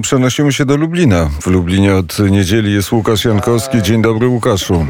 Przenosimy 0.00 0.52
się 0.52 0.64
do 0.64 0.76
Lublina. 0.76 1.30
W 1.40 1.46
Lublinie 1.46 1.94
od 1.94 2.18
niedzieli 2.30 2.72
jest 2.72 2.92
Łukasz 2.92 3.24
Jankowski. 3.24 3.82
Dzień 3.82 4.02
dobry 4.02 4.28
Łukaszu. 4.28 4.86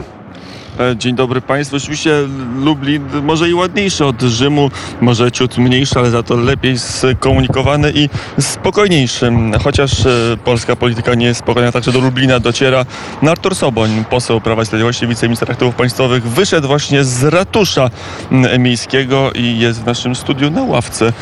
E, 0.81 0.97
Dzień 0.97 1.15
dobry 1.17 1.41
Państwu. 1.41 1.77
Oczywiście 1.77 2.11
Lublin 2.57 3.03
może 3.23 3.49
i 3.51 3.55
ładniejszy 3.55 4.05
od 4.05 4.23
Rzymu, 4.23 4.71
może 5.01 5.33
ciut 5.33 5.59
mniejszy, 5.59 5.99
ale 5.99 6.11
za 6.11 6.23
to 6.23 6.37
lepiej 6.37 6.79
skomunikowany 6.79 7.93
i 7.95 8.09
spokojniejszy. 8.41 9.33
Chociaż 9.65 10.07
e, 10.07 10.37
polska 10.45 10.77
polityka 10.77 11.15
nie 11.15 11.27
jest 11.27 11.41
spokojna, 11.41 11.73
także 11.73 11.93
do 11.93 12.01
Lublina 12.01 12.41
dociera 12.41 12.85
Artur 13.31 13.55
Soboń, 13.55 14.05
poseł 14.11 14.41
Prawa 14.41 14.63
i 14.63 14.67
Sprawiedliwości, 14.67 15.07
wiceminister 15.07 15.51
aktywów 15.51 15.75
państwowych, 15.75 16.23
wyszedł 16.23 16.69
właśnie 16.69 17.05
z 17.05 17.23
ratusza 17.25 17.91
miejskiego 18.59 19.33
i 19.35 19.59
jest 19.59 19.83
w 19.83 19.87
naszym 19.87 20.15
studiu 20.15 20.51
na 20.51 20.63
ławce 20.63 21.13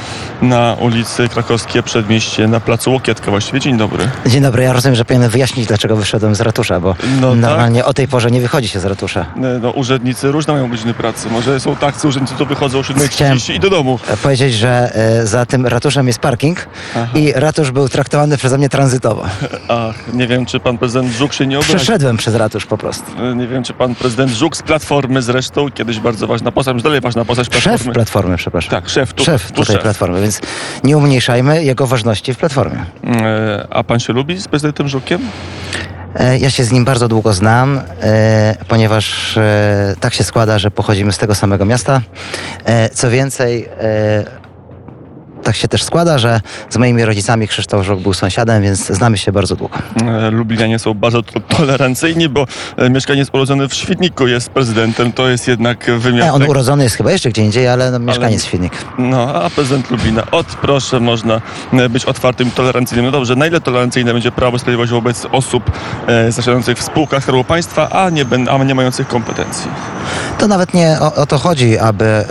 na 0.43 0.77
ulicy 0.81 1.29
Krakowskie 1.29 1.83
Przedmieście, 1.83 2.49
na 2.49 2.61
placu 2.61 2.93
Łokietka 2.93 3.31
właściwie. 3.31 3.61
Dzień 3.61 3.77
dobry. 3.79 4.09
Dzień 4.27 4.43
dobry, 4.43 4.63
ja 4.63 4.73
rozumiem, 4.73 4.95
że 4.97 5.05
powinienem 5.05 5.31
wyjaśnić, 5.31 5.67
dlaczego 5.67 5.97
wyszedłem 5.97 6.35
z 6.35 6.41
ratusza, 6.41 6.81
bo 6.81 6.95
No 7.21 7.31
tak. 7.31 7.41
normalnie 7.41 7.85
o 7.85 7.95
tej 7.95 8.09
porze 8.09 8.31
nie 8.31 8.41
wychodzi 8.41 8.69
się 8.69 8.81
z 8.81 8.85
ratusza. 8.85 9.27
E, 9.45 9.59
No, 9.63 9.71
urzędnicy 9.71 10.33
różne 10.33 10.53
mają 10.53 10.71
godziny 10.71 10.95
pracy. 10.95 11.29
Może 11.31 11.61
są 11.61 11.77
tacy 11.77 12.09
urzędnicy, 12.09 12.35
co 12.39 12.47
wychodzą 12.47 12.79
o 12.79 12.83
7.30 12.83 13.09
Chciałem- 13.09 13.39
i 13.55 13.61
do 13.61 13.71
domu. 13.71 13.99
E, 14.09 14.17
Powiedzieć, 14.17 14.55
że 14.55 14.95
e, 14.95 15.27
za 15.27 15.47
tym 15.47 15.67
ratuszem 15.67 16.07
jest 16.07 16.19
parking 16.19 16.67
Aha. 16.97 17.07
i 17.19 17.33
ratusz 17.37 17.71
był 17.71 17.89
traktowany 17.89 18.37
przeze 18.37 18.59
mnie 18.59 18.69
tranzytowo. 18.69 19.25
Ach, 19.69 19.95
nie 20.15 20.27
wiem, 20.27 20.47
czy 20.47 20.61
pan 20.61 20.79
prezydent 20.79 21.13
Żuk 21.13 21.33
się 21.33 21.47
nie 21.47 21.59
obrazi. 21.59 21.75
Przeszedłem 21.77 22.17
przez 22.17 22.35
ratusz 22.35 22.67
po 22.67 22.79
prostu. 22.79 23.05
Nie 23.37 23.47
wiem, 23.47 23.63
czy 23.65 23.73
pan 23.73 23.95
prezydent 23.95 24.33
Żuk 24.33 24.57
z 24.57 24.63
Platformy 24.63 25.23
zresztą, 25.23 25.71
kiedyś 25.71 25.99
bardzo 26.01 26.27
ważna 26.27 26.53
postać, 26.53 26.75
już 26.75 26.83
dalej 26.83 27.01
ważna 27.01 27.25
postać 27.25 27.47
Szef 27.47 27.63
Platformy. 27.65 27.93
Platformy, 27.95 28.37
przepraszam. 28.37 28.71
Tak, 28.71 28.89
szef. 28.89 29.13
Tu, 29.15 29.25
Szef 29.25 29.47
tu 29.47 29.55
tutaj 29.55 29.75
szef. 29.77 29.83
Platformy, 29.83 30.21
więc 30.21 30.41
nie 30.85 30.97
umniejszajmy 30.99 31.65
jego 31.65 31.87
ważności 31.87 32.35
w 32.35 32.37
Platformie. 32.39 32.85
E, 33.07 33.67
A 33.71 33.85
pan 33.85 34.01
się 34.01 34.13
lubi 34.13 34.41
z 34.41 34.49
prezydentem 34.49 34.89
Żukiem? 34.89 35.21
E, 36.15 36.39
Ja 36.39 36.51
się 36.51 36.65
z 36.65 36.73
nim 36.73 36.85
bardzo 36.85 37.09
długo 37.09 37.33
znam, 37.33 37.81
e, 38.03 38.57
ponieważ 38.69 39.37
e, 39.37 39.95
tak 40.01 40.15
się 40.15 40.25
składa, 40.25 40.59
że 40.59 40.71
pochodzimy 40.71 41.13
z 41.13 41.19
tego 41.19 41.35
samego 41.35 41.65
miasta. 41.65 42.01
Co 42.93 43.11
więcej, 43.11 43.69
tak 45.51 45.57
się 45.57 45.69
też 45.69 45.83
składa, 45.83 46.19
że 46.19 46.41
z 46.69 46.77
moimi 46.77 47.05
rodzicami 47.05 47.49
Krzysztof 47.49 47.87
Żuk 47.87 48.01
był 48.01 48.15
sąsiadem, 48.15 48.63
więc 48.63 48.87
znamy 48.87 49.19
się 49.19 49.33
bardzo 49.33 49.57
długo. 49.57 49.79
E, 50.07 50.31
Lublinianie 50.31 50.79
są 50.79 50.95
bardzo 50.95 51.23
to- 51.23 51.41
tolerancyjni, 51.41 52.29
bo 52.29 52.47
e, 52.77 52.91
mieszkaniec 52.91 53.29
urodzony 53.33 53.69
w 53.69 53.75
Świdniku 53.75 54.27
jest 54.27 54.51
prezydentem. 54.51 55.13
To 55.13 55.29
jest 55.29 55.49
jednak 55.49 55.91
wymiar... 55.99 56.29
E, 56.29 56.33
On 56.33 56.43
urodzony 56.43 56.85
jest 56.85 56.97
chyba 56.97 57.13
jeszcze 57.13 57.29
gdzie 57.29 57.43
indziej, 57.43 57.69
ale 57.69 57.91
no, 57.91 57.99
mieszkaniec 57.99 58.45
Świdnik. 58.45 58.73
No, 58.99 59.35
a 59.35 59.51
prezydent 59.51 59.91
Lublina. 59.91 60.31
Od 60.31 60.47
proszę, 60.47 61.01
można 61.01 61.41
e, 61.73 61.89
być 61.89 62.05
otwartym 62.05 62.49
i 62.49 62.51
tolerancyjnym. 62.51 63.07
No 63.07 63.13
dobrze, 63.13 63.37
na 63.37 63.47
ile 63.47 63.61
tolerancyjne 63.61 64.13
będzie 64.13 64.33
Prawo 64.33 64.57
i 64.57 64.61
Sprawiedliwość 64.61 64.93
wobec 64.93 65.27
osób 65.33 65.71
e, 66.07 66.33
zasiadających 66.33 66.79
w 66.79 66.83
spółkach 66.83 67.23
Skarbu 67.23 67.45
Państwa, 67.45 67.91
a 67.91 68.11
nie, 68.11 68.25
a 68.51 68.65
nie 68.65 68.75
mających 68.75 69.09
kompetencji? 69.09 69.71
To 70.39 70.49
nawet 70.49 70.75
nie 70.75 70.97
o, 71.01 71.15
o 71.15 71.27
to 71.27 71.39
chodzi, 71.39 71.79
aby 71.79 72.05
e, 72.05 72.25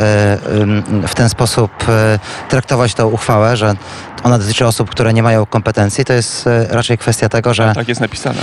w 1.07 1.15
ten 1.15 1.29
sposób 1.29 1.71
e, 1.89 2.19
traktować 2.49 2.93
tę 2.93 3.05
uchwałę, 3.09 3.57
że 3.57 3.75
ona 4.23 4.39
dotyczy 4.39 4.67
osób, 4.67 4.89
które 4.89 5.13
nie 5.13 5.23
mają 5.23 5.45
kompetencji. 5.45 6.05
To 6.05 6.13
jest 6.13 6.47
e, 6.47 6.67
raczej 6.69 6.97
kwestia 6.97 7.29
tego, 7.29 7.53
że 7.53 7.71
Tak 7.75 7.87
jest 7.87 8.01
napisane. 8.01 8.41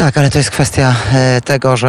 Tak, 0.00 0.18
ale 0.18 0.30
to 0.30 0.38
jest 0.38 0.50
kwestia 0.50 0.94
e, 1.12 1.40
tego, 1.40 1.76
że 1.76 1.88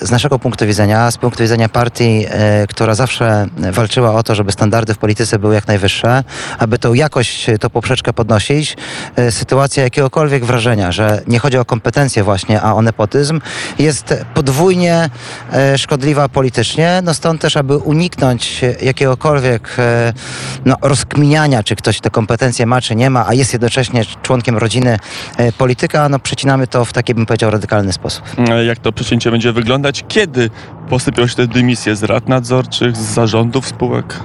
e, 0.00 0.06
z 0.06 0.10
naszego 0.10 0.38
punktu 0.38 0.66
widzenia, 0.66 1.10
z 1.10 1.16
punktu 1.16 1.42
widzenia 1.42 1.68
partii, 1.68 2.26
e, 2.28 2.66
która 2.66 2.94
zawsze 2.94 3.46
walczyła 3.72 4.14
o 4.14 4.22
to, 4.22 4.34
żeby 4.34 4.52
standardy 4.52 4.94
w 4.94 4.98
polityce 4.98 5.38
były 5.38 5.54
jak 5.54 5.68
najwyższe, 5.68 6.24
aby 6.58 6.78
tą 6.78 6.94
jakość, 6.94 7.46
tą 7.60 7.70
poprzeczkę 7.70 8.12
podnosić, 8.12 8.76
sytuacja 9.30 9.82
jakiegokolwiek 9.82 10.44
wrażenia, 10.44 10.92
że 10.92 11.22
nie 11.26 11.38
chodzi 11.38 11.58
o 11.58 11.64
kompetencje 11.64 12.24
właśnie, 12.24 12.60
a 12.62 12.74
o 12.74 12.82
nepotyzm, 12.82 13.40
jest 13.78 14.14
podwójnie 14.34 15.10
szkodliwa 15.76 16.28
politycznie. 16.28 17.00
No 17.04 17.14
stąd 17.14 17.40
też, 17.40 17.56
aby 17.56 17.76
uniknąć 17.76 18.60
jakiegokolwiek 18.82 19.76
no, 20.64 20.76
rozkminiania, 20.82 21.62
czy 21.62 21.76
ktoś 21.76 22.00
te 22.00 22.10
kompetencje 22.10 22.66
ma, 22.66 22.80
czy 22.80 22.94
nie 22.94 23.10
ma, 23.10 23.26
a 23.26 23.34
jest 23.34 23.52
jednocześnie 23.52 24.04
członkiem 24.22 24.56
rodziny 24.56 24.98
polityka, 25.58 26.08
no 26.08 26.18
przecinamy 26.18 26.66
to 26.66 26.84
w 26.84 26.92
taki, 26.92 27.15
bym 27.16 27.26
powiedział, 27.26 27.50
radykalny 27.50 27.92
sposób. 27.92 28.24
E, 28.50 28.64
Jak 28.64 28.78
to 28.78 28.92
przecięcie 28.92 29.30
będzie 29.30 29.52
wyglądać? 29.52 30.04
Kiedy 30.08 30.50
posypią 30.88 31.26
się 31.26 31.34
te 31.36 31.46
dymisje 31.46 31.96
z 31.96 32.02
rad 32.02 32.28
nadzorczych, 32.28 32.96
z 32.96 33.00
zarządów 33.14 33.66
spółek? 33.68 34.20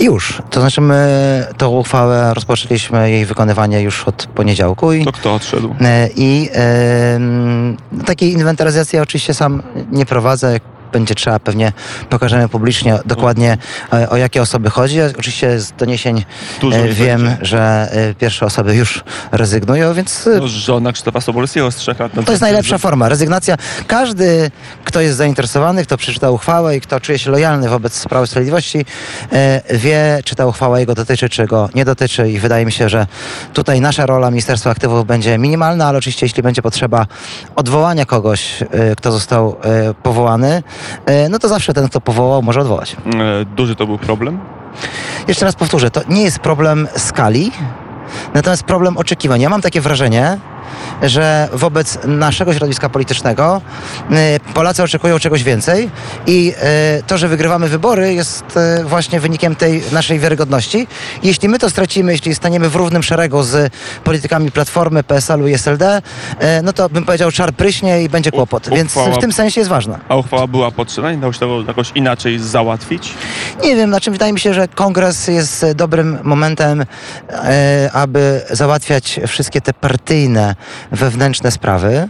Już, 0.00 0.42
to 0.50 0.60
znaczy 0.60 0.80
my 0.80 1.46
tą 1.56 1.68
uchwałę 1.68 2.34
rozpoczęliśmy 2.34 3.10
jej 3.10 3.26
wykonywanie 3.26 3.80
już 3.82 4.04
od 4.04 4.26
poniedziałku 4.26 4.92
i 4.92 5.04
To 5.04 5.12
kto 5.12 5.34
odszedł? 5.34 5.74
E, 5.80 6.08
I 6.16 6.48
em, 6.52 7.76
takiej 8.06 8.32
inwentaryzacji 8.32 8.98
oczywiście 8.98 9.34
sam 9.34 9.62
nie 9.92 10.06
prowadzę. 10.06 10.60
Będzie 10.92 11.14
trzeba, 11.14 11.38
pewnie 11.38 11.72
pokażemy 12.10 12.48
publicznie 12.48 12.98
dokładnie 13.04 13.58
e, 13.92 14.08
o 14.10 14.16
jakie 14.16 14.42
osoby 14.42 14.70
chodzi. 14.70 15.02
Oczywiście 15.18 15.60
z 15.60 15.72
doniesień 15.72 16.24
Dużo 16.60 16.78
e, 16.78 16.88
wiem, 16.88 17.24
będzie. 17.24 17.44
że 17.44 17.88
e, 17.92 18.14
pierwsze 18.14 18.46
osoby 18.46 18.74
już 18.74 19.04
rezygnują, 19.32 19.94
więc 19.94 20.28
No, 20.40 20.48
żona 20.48 20.92
Krzysztofa 20.92 21.20
Sobolskiego 21.20 21.70
z 21.70 21.76
trzech 21.76 21.98
lat. 22.00 22.12
to 22.26 22.32
jest 22.32 22.42
najlepsza 22.42 22.78
forma. 22.78 23.08
Rezygnacja. 23.08 23.56
Każdy, 23.86 24.50
kto 24.84 25.00
jest 25.00 25.16
zainteresowany, 25.16 25.82
kto 25.84 25.96
przeczyta 25.96 26.30
uchwałę 26.30 26.76
i 26.76 26.80
kto 26.80 27.00
czuje 27.00 27.18
się 27.18 27.30
lojalny 27.30 27.68
wobec 27.68 28.08
Prawa 28.08 28.24
i 28.24 28.28
Sprawiedliwości, 28.28 28.84
wie, 29.74 30.20
czy 30.24 30.34
ta 30.34 30.46
uchwała 30.46 30.80
jego 30.80 30.94
dotyczy, 30.94 31.28
czy 31.28 31.46
go 31.46 31.68
nie 31.74 31.84
dotyczy. 31.84 32.30
I 32.30 32.38
wydaje 32.38 32.66
mi 32.66 32.72
się, 32.72 32.88
że 32.88 33.06
tutaj 33.52 33.80
nasza 33.80 34.06
rola 34.06 34.30
Ministerstwa 34.30 34.70
Aktywów 34.70 35.06
będzie 35.06 35.38
minimalna, 35.38 35.86
ale 35.86 35.98
oczywiście, 35.98 36.26
jeśli 36.26 36.42
będzie 36.42 36.62
potrzeba 36.62 37.06
odwołania 37.56 38.06
kogoś, 38.06 38.64
kto 38.96 39.12
został 39.12 39.56
powołany, 40.02 40.62
no 41.30 41.38
to 41.38 41.48
zawsze 41.48 41.74
ten, 41.74 41.88
kto 41.88 42.00
powołał, 42.00 42.42
może 42.42 42.60
odwołać. 42.60 42.96
E, 43.42 43.44
Duży 43.44 43.76
to 43.76 43.86
był 43.86 43.98
problem? 43.98 44.38
Jeszcze 45.28 45.44
raz 45.44 45.54
powtórzę, 45.54 45.90
to 45.90 46.00
nie 46.08 46.22
jest 46.22 46.38
problem 46.38 46.88
skali, 46.96 47.52
natomiast 48.34 48.62
problem 48.62 48.96
oczekiwań. 48.96 49.40
Ja 49.40 49.48
mam 49.48 49.62
takie 49.62 49.80
wrażenie, 49.80 50.38
że 51.02 51.48
wobec 51.52 51.98
naszego 52.04 52.52
środowiska 52.52 52.88
politycznego 52.88 53.60
y, 54.10 54.14
Polacy 54.54 54.82
oczekują 54.82 55.18
czegoś 55.18 55.42
więcej 55.42 55.90
i 56.26 56.52
y, 56.98 57.02
to, 57.06 57.18
że 57.18 57.28
wygrywamy 57.28 57.68
wybory 57.68 58.14
jest 58.14 58.44
y, 58.80 58.84
właśnie 58.84 59.20
wynikiem 59.20 59.56
tej 59.56 59.82
naszej 59.92 60.18
wiarygodności. 60.18 60.86
Jeśli 61.22 61.48
my 61.48 61.58
to 61.58 61.70
stracimy, 61.70 62.12
jeśli 62.12 62.34
staniemy 62.34 62.68
w 62.68 62.76
równym 62.76 63.02
szeregu 63.02 63.42
z 63.42 63.72
politykami 64.04 64.50
Platformy, 64.50 65.02
PSL-u 65.04 65.46
i 65.48 65.54
SLD, 65.54 66.02
no 66.62 66.72
to 66.72 66.88
bym 66.88 67.04
powiedział 67.04 67.30
czar 67.30 67.52
pryśnie 67.52 68.02
i 68.02 68.08
będzie 68.08 68.30
kłopot. 68.30 68.68
U- 68.68 68.74
Więc 68.74 68.92
w 68.94 69.18
tym 69.20 69.32
sensie 69.32 69.60
jest 69.60 69.70
ważna. 69.70 69.98
A 70.08 70.16
uchwała 70.16 70.46
była 70.46 70.70
potrzebna? 70.70 71.12
Nie 71.12 71.18
dało 71.18 71.32
się 71.32 71.38
tego 71.38 71.62
jakoś 71.62 71.92
inaczej 71.94 72.38
załatwić? 72.38 73.14
Nie 73.64 73.76
wiem, 73.76 73.90
na 73.90 74.00
czym 74.00 74.12
wydaje 74.12 74.32
mi 74.32 74.40
się, 74.40 74.54
że 74.54 74.68
kongres 74.68 75.28
jest 75.28 75.66
dobrym 75.74 76.18
momentem, 76.22 76.84
aby 77.92 78.42
załatwiać 78.50 79.20
wszystkie 79.26 79.60
te 79.60 79.72
partyjne, 79.72 80.54
wewnętrzne 80.92 81.50
sprawy. 81.50 82.08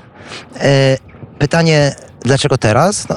E, 0.61 0.97
pytanie, 1.39 1.95
dlaczego 2.21 2.59
teraz? 2.59 3.09
No, 3.09 3.17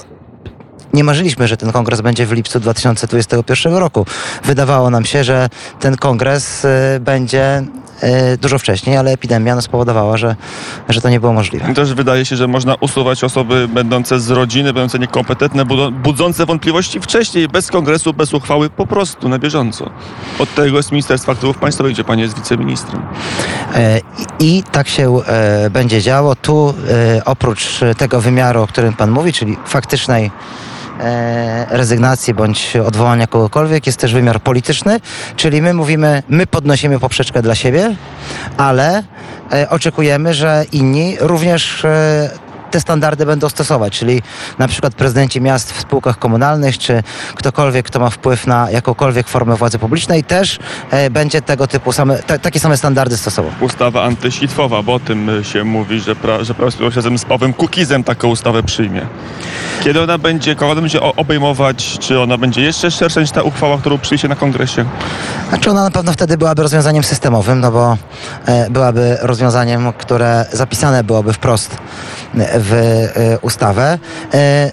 nie 0.93 1.03
marzyliśmy, 1.03 1.47
że 1.47 1.57
ten 1.57 1.71
kongres 1.71 2.01
będzie 2.01 2.25
w 2.25 2.31
lipcu 2.31 2.59
2021 2.59 3.73
roku. 3.73 4.05
Wydawało 4.43 4.89
nam 4.89 5.05
się, 5.05 5.23
że 5.23 5.49
ten 5.79 5.97
kongres 5.97 6.65
e, 6.65 6.99
będzie 6.99 7.63
dużo 8.41 8.59
wcześniej, 8.59 8.97
ale 8.97 9.11
epidemia 9.11 9.55
no, 9.55 9.61
spowodowała, 9.61 10.17
że, 10.17 10.35
że 10.89 11.01
to 11.01 11.09
nie 11.09 11.19
było 11.19 11.33
możliwe. 11.33 11.71
I 11.71 11.75
Też 11.75 11.93
wydaje 11.93 12.25
się, 12.25 12.35
że 12.35 12.47
można 12.47 12.75
usuwać 12.75 13.23
osoby 13.23 13.67
będące 13.67 14.19
z 14.19 14.29
rodziny, 14.29 14.73
będące 14.73 14.99
niekompetentne, 14.99 15.65
budzące 15.91 16.45
wątpliwości 16.45 16.99
wcześniej, 16.99 17.47
bez 17.47 17.71
kongresu, 17.71 18.13
bez 18.13 18.33
uchwały, 18.33 18.69
po 18.69 18.87
prostu, 18.87 19.29
na 19.29 19.39
bieżąco. 19.39 19.89
Od 20.39 20.55
tego 20.55 20.77
jest 20.77 20.91
Ministerstwo 20.91 21.31
Aktywów 21.31 21.57
Państwowych, 21.57 21.93
gdzie 21.93 22.03
pani 22.03 22.21
jest 22.21 22.35
wiceministrem. 22.35 23.01
E, 23.75 23.99
I, 24.39 24.57
I 24.57 24.63
tak 24.63 24.87
się 24.87 25.21
e, 25.27 25.69
będzie 25.69 26.01
działo. 26.01 26.35
Tu 26.35 26.73
e, 26.89 27.25
oprócz 27.25 27.79
tego 27.97 28.21
wymiaru, 28.21 28.61
o 28.61 28.67
którym 28.67 28.93
Pan 28.93 29.11
mówi, 29.11 29.33
czyli 29.33 29.57
faktycznej 29.65 30.25
e, 30.25 30.31
rezygnacji 31.69 32.33
bądź 32.33 32.75
odwołania 32.75 33.27
kogokolwiek, 33.27 33.85
jest 33.85 33.99
też 33.99 34.13
wymiar 34.13 34.41
polityczny, 34.41 34.99
czyli 35.35 35.61
my 35.61 35.73
mówimy, 35.73 36.23
my 36.29 36.47
podnosimy 36.47 36.99
poprzeczkę 36.99 37.41
dla 37.41 37.55
siebie, 37.55 37.95
ale 38.57 39.03
e, 39.53 39.69
oczekujemy, 39.69 40.33
że 40.33 40.65
inni 40.71 41.17
również 41.19 41.85
e, 41.85 42.29
te 42.71 42.79
standardy 42.79 43.25
będą 43.25 43.49
stosować, 43.49 43.99
czyli 43.99 44.21
na 44.59 44.67
przykład 44.67 44.93
prezydenci 44.95 45.41
miast 45.41 45.73
w 45.73 45.81
spółkach 45.81 46.19
komunalnych, 46.19 46.77
czy 46.77 47.03
ktokolwiek, 47.35 47.85
kto 47.85 47.99
ma 47.99 48.09
wpływ 48.09 48.47
na 48.47 48.71
jakąkolwiek 48.71 49.27
formę 49.27 49.55
władzy 49.55 49.79
publicznej, 49.79 50.23
też 50.23 50.59
e, 50.91 51.09
będzie 51.09 51.41
tego 51.41 51.67
typu 51.67 51.91
same, 51.91 52.19
ta, 52.19 52.39
takie 52.39 52.59
same 52.59 52.77
standardy 52.77 53.17
stosował. 53.17 53.51
Ustawa 53.61 54.03
antysitwowa, 54.03 54.83
bo 54.83 54.93
o 54.93 54.99
tym 54.99 55.29
y, 55.29 55.43
się 55.43 55.63
mówi, 55.63 55.99
że, 55.99 56.15
pra, 56.15 56.43
że 56.43 56.53
Prawo 56.53 56.71
Sprawiedliwość 56.71 56.95
razem 56.95 57.17
z 57.17 57.25
Pawłem 57.25 57.53
Kukizem 57.53 58.03
taką 58.03 58.27
ustawę 58.27 58.63
przyjmie. 58.63 59.01
Kiedy 59.83 60.01
ona 60.01 60.17
będzie, 60.17 60.55
kogo 60.55 60.71
ona 60.71 60.81
będzie 60.81 61.01
obejmować, 61.01 61.97
czy 61.99 62.19
ona 62.19 62.37
będzie 62.37 62.61
jeszcze 62.61 62.91
szersza 62.91 63.21
niż 63.21 63.31
ta 63.31 63.41
uchwała, 63.41 63.77
którą 63.77 63.97
przyjdzie 63.97 64.27
na 64.27 64.35
kongresie? 64.35 64.85
Znaczy 65.49 65.69
ona 65.69 65.83
na 65.83 65.91
pewno 65.91 66.11
wtedy 66.11 66.37
byłaby 66.37 66.61
rozwiązaniem 66.63 67.03
systemowym, 67.03 67.59
no 67.59 67.71
bo 67.71 67.97
e, 68.45 68.69
byłaby 68.69 69.17
rozwiązaniem, 69.21 69.93
które 69.93 70.45
zapisane 70.51 71.03
byłoby 71.03 71.33
wprost 71.33 71.77
w 72.61 72.73
e, 72.73 73.39
ustawę. 73.39 73.99
E, 74.33 74.71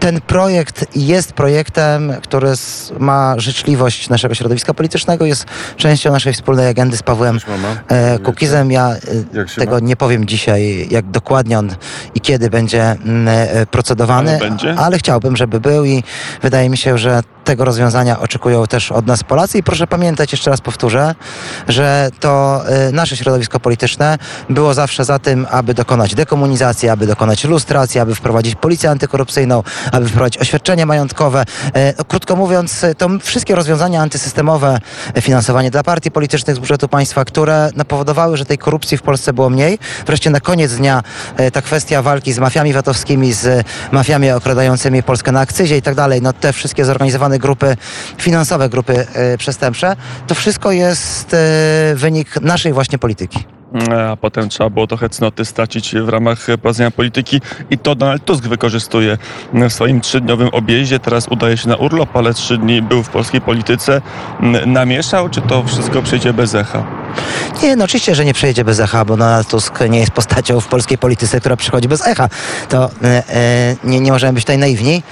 ten 0.00 0.20
projekt 0.20 0.86
jest 0.96 1.32
projektem, 1.32 2.12
który 2.22 2.52
ma 2.98 3.34
życzliwość 3.38 4.08
naszego 4.08 4.34
środowiska 4.34 4.74
politycznego, 4.74 5.26
jest 5.26 5.46
częścią 5.76 6.12
naszej 6.12 6.32
wspólnej 6.32 6.68
agendy 6.68 6.96
z 6.96 7.02
Pawłem 7.02 7.38
e, 7.88 8.18
Kukizem. 8.18 8.70
Ja 8.72 8.96
tego 9.56 9.72
ma? 9.72 9.80
nie 9.80 9.96
powiem 9.96 10.26
dzisiaj, 10.26 10.88
jak 10.90 11.10
dokładnie 11.10 11.58
on 11.58 11.70
i 12.14 12.20
kiedy 12.20 12.50
będzie 12.50 12.82
mm, 12.82 13.28
procedowany, 13.70 14.30
Ale 14.30 14.38
będzie? 14.38 14.74
ale 14.78 14.98
chciałbym, 14.98 15.36
żeby 15.36 15.60
był 15.60 15.84
i 15.84 16.02
wydaje 16.42 16.70
mi 16.70 16.76
się, 16.76 16.98
że 16.98 17.22
tego 17.44 17.64
rozwiązania 17.64 18.20
oczekują 18.20 18.66
też 18.66 18.92
od 18.92 19.06
nas 19.06 19.24
Polacy 19.24 19.58
i 19.58 19.62
proszę 19.62 19.86
pamiętać, 19.86 20.32
jeszcze 20.32 20.50
raz 20.50 20.60
powtórzę, 20.60 21.14
że 21.68 22.10
to 22.20 22.62
e, 22.68 22.92
nasze 22.92 23.16
środowisko 23.16 23.60
polityczne 23.60 24.18
było 24.50 24.74
zawsze 24.74 25.04
za 25.04 25.18
tym, 25.18 25.46
aby 25.50 25.74
dokonać 25.74 26.14
dekomunizacji, 26.14 26.88
aby 26.88 27.06
dokonać 27.06 27.44
lustracji, 27.44 28.00
aby 28.00 28.14
wprowadzić 28.14 28.54
policję 28.54 28.90
antykorupcyjną, 28.90 29.62
aby 29.92 30.08
wprowadzić 30.08 30.42
oświadczenie 30.42 30.86
majątkowe. 30.86 31.44
E, 31.74 31.94
no, 31.98 32.04
Krótko 32.04 32.36
mówiąc, 32.36 32.84
e, 32.84 32.94
to 32.94 33.08
wszystkie 33.22 33.54
rozwiązania 33.54 34.02
antysystemowe, 34.02 34.78
finansowanie 35.20 35.70
dla 35.70 35.82
partii 35.82 36.10
politycznych 36.10 36.56
z 36.56 36.58
budżetu 36.58 36.88
państwa, 36.88 37.24
które 37.24 37.70
no, 37.76 37.84
powodowały, 37.84 38.36
że 38.36 38.44
tej 38.44 38.58
korupcji 38.58 38.98
w 38.98 39.02
Polsce 39.02 39.32
było 39.32 39.50
mniej. 39.50 39.78
Wreszcie 40.06 40.30
na 40.30 40.40
koniec 40.40 40.74
dnia 40.74 41.02
ta 41.52 41.62
kwestia 41.62 42.02
walki 42.02 42.32
z 42.32 42.38
mafiami 42.38 42.72
VAT-owskimi, 42.72 43.32
z 43.32 43.66
mafiami 43.92 44.30
okradającymi 44.30 45.02
Polskę 45.02 45.32
na 45.32 45.40
akcyzie 45.40 45.76
i 45.76 45.82
tak 45.82 45.94
dalej, 45.94 46.22
no 46.22 46.32
te 46.32 46.52
wszystkie 46.52 46.84
zorganizowane 46.84 47.33
grupy 47.38 47.76
finansowe, 48.18 48.68
grupy 48.68 49.06
e, 49.14 49.38
przestępcze, 49.38 49.96
to 50.26 50.34
wszystko 50.34 50.72
jest 50.72 51.34
e, 51.34 51.38
wynik 51.94 52.40
naszej 52.40 52.72
właśnie 52.72 52.98
polityki. 52.98 53.44
E, 53.90 54.10
A 54.10 54.16
potem 54.16 54.48
trzeba 54.48 54.70
było 54.70 54.86
trochę 54.86 55.08
cnoty 55.08 55.44
stracić 55.44 55.94
w 55.94 56.08
ramach 56.08 56.38
prowadzenia 56.46 56.90
polityki 56.90 57.40
i 57.70 57.78
to 57.78 57.94
Donald 57.94 58.24
Tusk 58.24 58.44
wykorzystuje 58.44 59.18
w 59.52 59.72
swoim 59.72 60.00
trzydniowym 60.00 60.48
objeździe. 60.48 60.98
Teraz 60.98 61.28
udaje 61.28 61.56
się 61.56 61.68
na 61.68 61.76
urlop, 61.76 62.16
ale 62.16 62.34
trzy 62.34 62.58
dni 62.58 62.82
był 62.82 63.02
w 63.02 63.08
polskiej 63.08 63.40
polityce. 63.40 64.02
M, 64.40 64.72
Namieszał, 64.72 65.28
czy 65.28 65.40
to 65.40 65.62
wszystko 65.64 66.02
przejdzie 66.02 66.32
bez 66.32 66.54
echa? 66.54 66.84
Nie, 67.62 67.76
no 67.76 67.84
oczywiście, 67.84 68.14
że 68.14 68.24
nie 68.24 68.34
przejdzie 68.34 68.64
bez 68.64 68.80
echa, 68.80 69.04
bo 69.04 69.16
Donald 69.16 69.48
Tusk 69.48 69.80
nie 69.88 69.98
jest 69.98 70.10
postacią 70.10 70.60
w 70.60 70.66
polskiej 70.68 70.98
polityce, 70.98 71.40
która 71.40 71.56
przychodzi 71.56 71.88
bez 71.88 72.06
echa. 72.06 72.28
To 72.68 72.90
e, 73.02 73.76
nie, 73.84 74.00
nie 74.00 74.12
możemy 74.12 74.32
być 74.32 74.44
tutaj 74.44 74.58
naiwni, 74.58 75.02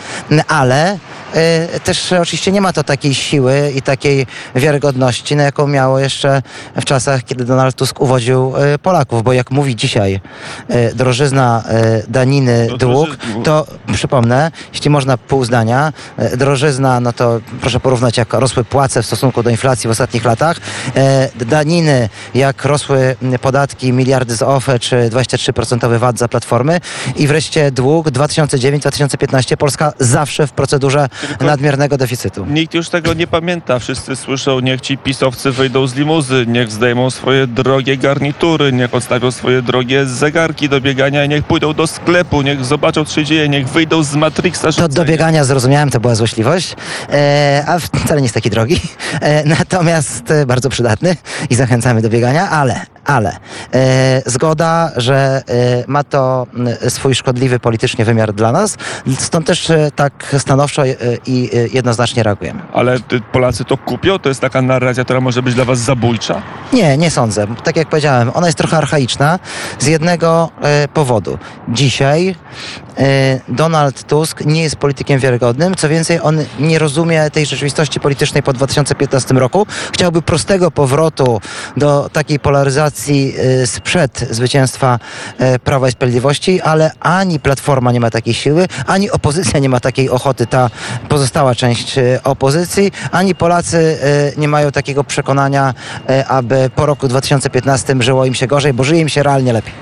ale 0.49 0.99
też 1.85 2.13
oczywiście 2.13 2.53
nie 2.53 2.61
ma 2.61 2.73
to 2.73 2.85
takiej 2.85 3.15
siły 3.15 3.73
i 3.77 3.83
takiej 3.83 4.27
wiarygodności, 4.55 5.37
na 5.37 5.43
jaką 5.43 5.67
miało 5.67 5.99
jeszcze 5.99 6.43
w 6.77 6.85
czasach, 6.85 7.25
kiedy 7.25 7.45
Donald 7.45 7.77
Tusk 7.77 8.01
uwodził 8.01 8.55
e, 8.57 8.79
Polaków, 8.79 9.23
bo 9.23 9.33
jak 9.33 9.51
mówi 9.51 9.77
dzisiaj 9.77 10.21
e, 10.69 10.95
drożyzna, 10.95 11.65
daniny, 12.09 12.67
No, 12.71 12.77
dług, 12.77 13.09
to 13.45 13.67
przypomnę, 13.93 14.51
jeśli 14.73 14.91
można 14.91 15.17
pół 15.17 15.45
zdania, 15.45 15.93
drożyzna, 16.37 17.01
no 17.01 17.13
to 17.13 17.41
proszę 17.61 17.81
porównać, 17.81 18.17
jak 18.17 18.33
rosły 18.33 18.65
płace 18.65 19.03
w 19.03 19.07
stosunku 19.07 19.43
do 19.43 19.51
inflacji 19.51 19.89
w 19.89 19.91
ostatnich 19.91 20.25
latach, 20.25 20.57
daniny, 21.35 22.09
jak 22.35 22.65
rosły 22.65 23.17
podatki, 23.41 23.93
miliardy 23.93 24.37
z 24.37 24.43
OFE, 24.43 24.79
czy 24.79 25.11
23% 25.11 25.99
VAT 25.99 26.19
za 26.19 26.29
platformy. 26.29 26.81
I 27.17 27.27
wreszcie 27.27 27.71
dług 27.71 28.07
2009-2015, 28.09 29.57
Polska 29.57 29.93
zawsze 29.99 30.47
w 30.47 30.53
procedurze 30.53 31.09
Tylko- 31.29 31.45
nadmiernego 31.45 31.97
deficytu. 31.97 32.47
Nikt 32.47 32.75
już 32.75 32.89
tego 32.89 33.15
nie 33.15 33.27
pamięta. 33.27 33.79
Wszyscy 33.79 34.17
słyszą, 34.17 34.61
niech 34.61 34.81
ci 34.81 34.99
pisowcy 34.99 35.51
wyjdą 35.51 35.87
z 35.87 35.95
limuzy, 35.95 36.45
niech 36.49 36.71
zdejmą 36.71 37.11
swoje 37.11 37.47
drogie 37.47 37.97
garnitury, 37.97 38.73
niech 38.73 38.95
odstawią 38.95 39.31
swoje 39.31 39.63
drogie 39.63 40.07
zegarki 40.07 40.69
do 40.69 40.81
biegania, 40.81 41.25
i 41.25 41.29
niech 41.29 41.45
pójdą 41.45 41.75
do 41.75 41.87
sklepu, 41.87 42.43
niech 42.43 42.65
zobaczą, 42.65 43.05
co 43.05 43.15
się 43.15 43.25
dzieje, 43.25 43.49
niech 43.49 43.69
wyjdą 43.69 44.03
z 44.03 44.15
Matrixa. 44.15 44.73
To 44.73 44.89
do 44.89 45.05
biegania 45.05 45.45
zrozumiałem, 45.45 45.91
to 45.91 46.01
była 46.01 46.15
złośliwość, 46.15 46.77
e, 47.13 47.65
a 47.67 47.79
wcale 47.79 48.21
nie 48.21 48.25
jest 48.25 48.35
taki 48.35 48.51
drogi. 48.51 48.81
E, 49.21 49.45
natomiast 49.45 50.31
e, 50.31 50.47
bardzo 50.47 50.69
przydatny 50.69 51.17
i 51.51 51.55
zachęcamy 51.55 52.03
do 52.03 52.09
biegania, 52.09 52.51
ale, 52.51 52.81
ale 53.05 53.37
e, 53.75 54.23
zgoda, 54.27 54.93
że 54.97 55.43
e, 55.49 55.85
ma 55.87 56.05
to 56.05 56.47
m, 56.55 56.69
swój 56.89 57.15
szkodliwy 57.15 57.59
politycznie 57.61 58.05
wymiar 58.05 58.33
dla 58.33 58.53
nas, 58.53 58.77
stąd 59.19 59.47
też 59.47 59.71
e, 59.71 59.91
tak 59.97 60.35
stanowczo 60.39 60.87
e, 60.87 60.95
i 61.27 61.51
e, 61.57 61.69
jednoznacznie 61.73 62.23
reagujemy. 62.23 62.61
Ale 62.73 62.99
Polacy 63.33 63.65
to 63.65 63.77
kupią? 63.77 64.19
To 64.19 64.29
jest 64.29 64.41
taka 64.41 64.63
narracja, 64.63 65.05
która 65.05 65.21
może 65.21 65.43
być 65.43 65.55
dla 65.55 65.65
was 65.65 65.79
zabójcza? 65.79 66.43
Nie, 66.73 66.99
nie 66.99 67.11
sądzę. 67.11 67.47
Tak 67.65 67.77
jak 67.77 67.89
powiedziałem, 67.89 68.31
ona 68.35 68.47
jest 68.47 68.59
trochę 68.59 68.77
archaiczna 68.77 69.39
z 69.79 69.87
jednego 69.87 70.51
e, 70.63 70.89
powodu. 70.89 71.39
Dzisiaj 71.69 72.35
e, 72.99 73.41
Donald 73.49 74.07
Tusk 74.07 74.45
nie 74.45 74.63
jest 74.63 74.77
politykiem 74.77 75.21
wiarygodnym. 75.21 75.75
Co 75.75 75.89
więcej, 75.89 76.21
on 76.23 76.39
nie 76.61 76.79
rozumie 76.79 77.31
tej 77.31 77.47
rzeczywistości 77.47 78.01
politycznej 78.01 78.43
po 78.43 78.53
2015 78.53 79.35
roku. 79.35 79.67
Chciałby 79.93 80.23
prostego 80.23 80.71
powrotu 80.71 81.41
do 81.77 82.11
takiej 82.13 82.41
polaryzacji 82.41 82.92
e, 83.01 83.67
sprzed 83.67 84.27
zwycięstwa 84.31 84.99
e, 85.39 85.59
Prawa 85.59 85.89
i 85.89 85.93
Sprawiedliwości, 85.93 86.61
ale 86.61 86.91
ani 87.01 87.41
Platforma 87.41 87.93
nie 87.93 88.01
ma 88.01 88.11
takiej 88.11 88.35
siły, 88.35 88.67
ani 88.87 89.11
opozycja 89.11 89.61
nie 89.61 89.69
ma 89.69 89.81
takiej 89.81 90.11
ochoty, 90.11 90.47
ta 90.47 90.71
pozostała 91.09 91.55
część 91.55 91.99
e, 91.99 92.21
opozycji, 92.25 92.93
ani 93.13 93.35
Polacy 93.35 93.99
nie 94.37 94.49
mają 94.49 94.73
takiego 94.73 95.05
przekonania, 95.05 95.75
aby 96.29 96.71
po 96.75 96.87
roku 96.87 97.09
2015 97.09 97.97
żyło 98.01 98.25
im 98.25 98.35
się 98.35 98.47
gorzej, 98.47 98.73
bo 98.73 98.85
żyje 98.85 99.01
im 99.01 99.09
się 99.09 99.23
realnie 99.23 99.53
lepiej. 99.53 99.73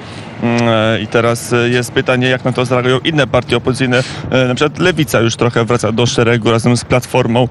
E, 0.43 1.01
I 1.01 1.07
teraz 1.07 1.53
e, 1.53 1.69
jest 1.69 1.93
pytanie, 1.93 2.29
jak 2.29 2.45
na 2.45 2.53
to 2.53 2.65
zareagują 2.65 2.99
inne 2.99 3.27
partie 3.27 3.57
opozycyjne. 3.57 4.03
E, 4.31 4.45
Na 4.49 4.55
przykład 4.55 4.79
Lewica 4.79 5.21
już 5.21 5.37
trochę 5.37 5.65
wraca 5.65 5.93
do 5.93 6.07
szeregu 6.07 6.51
razem 6.51 6.77
z 6.77 6.85
Platformą. 6.85 7.49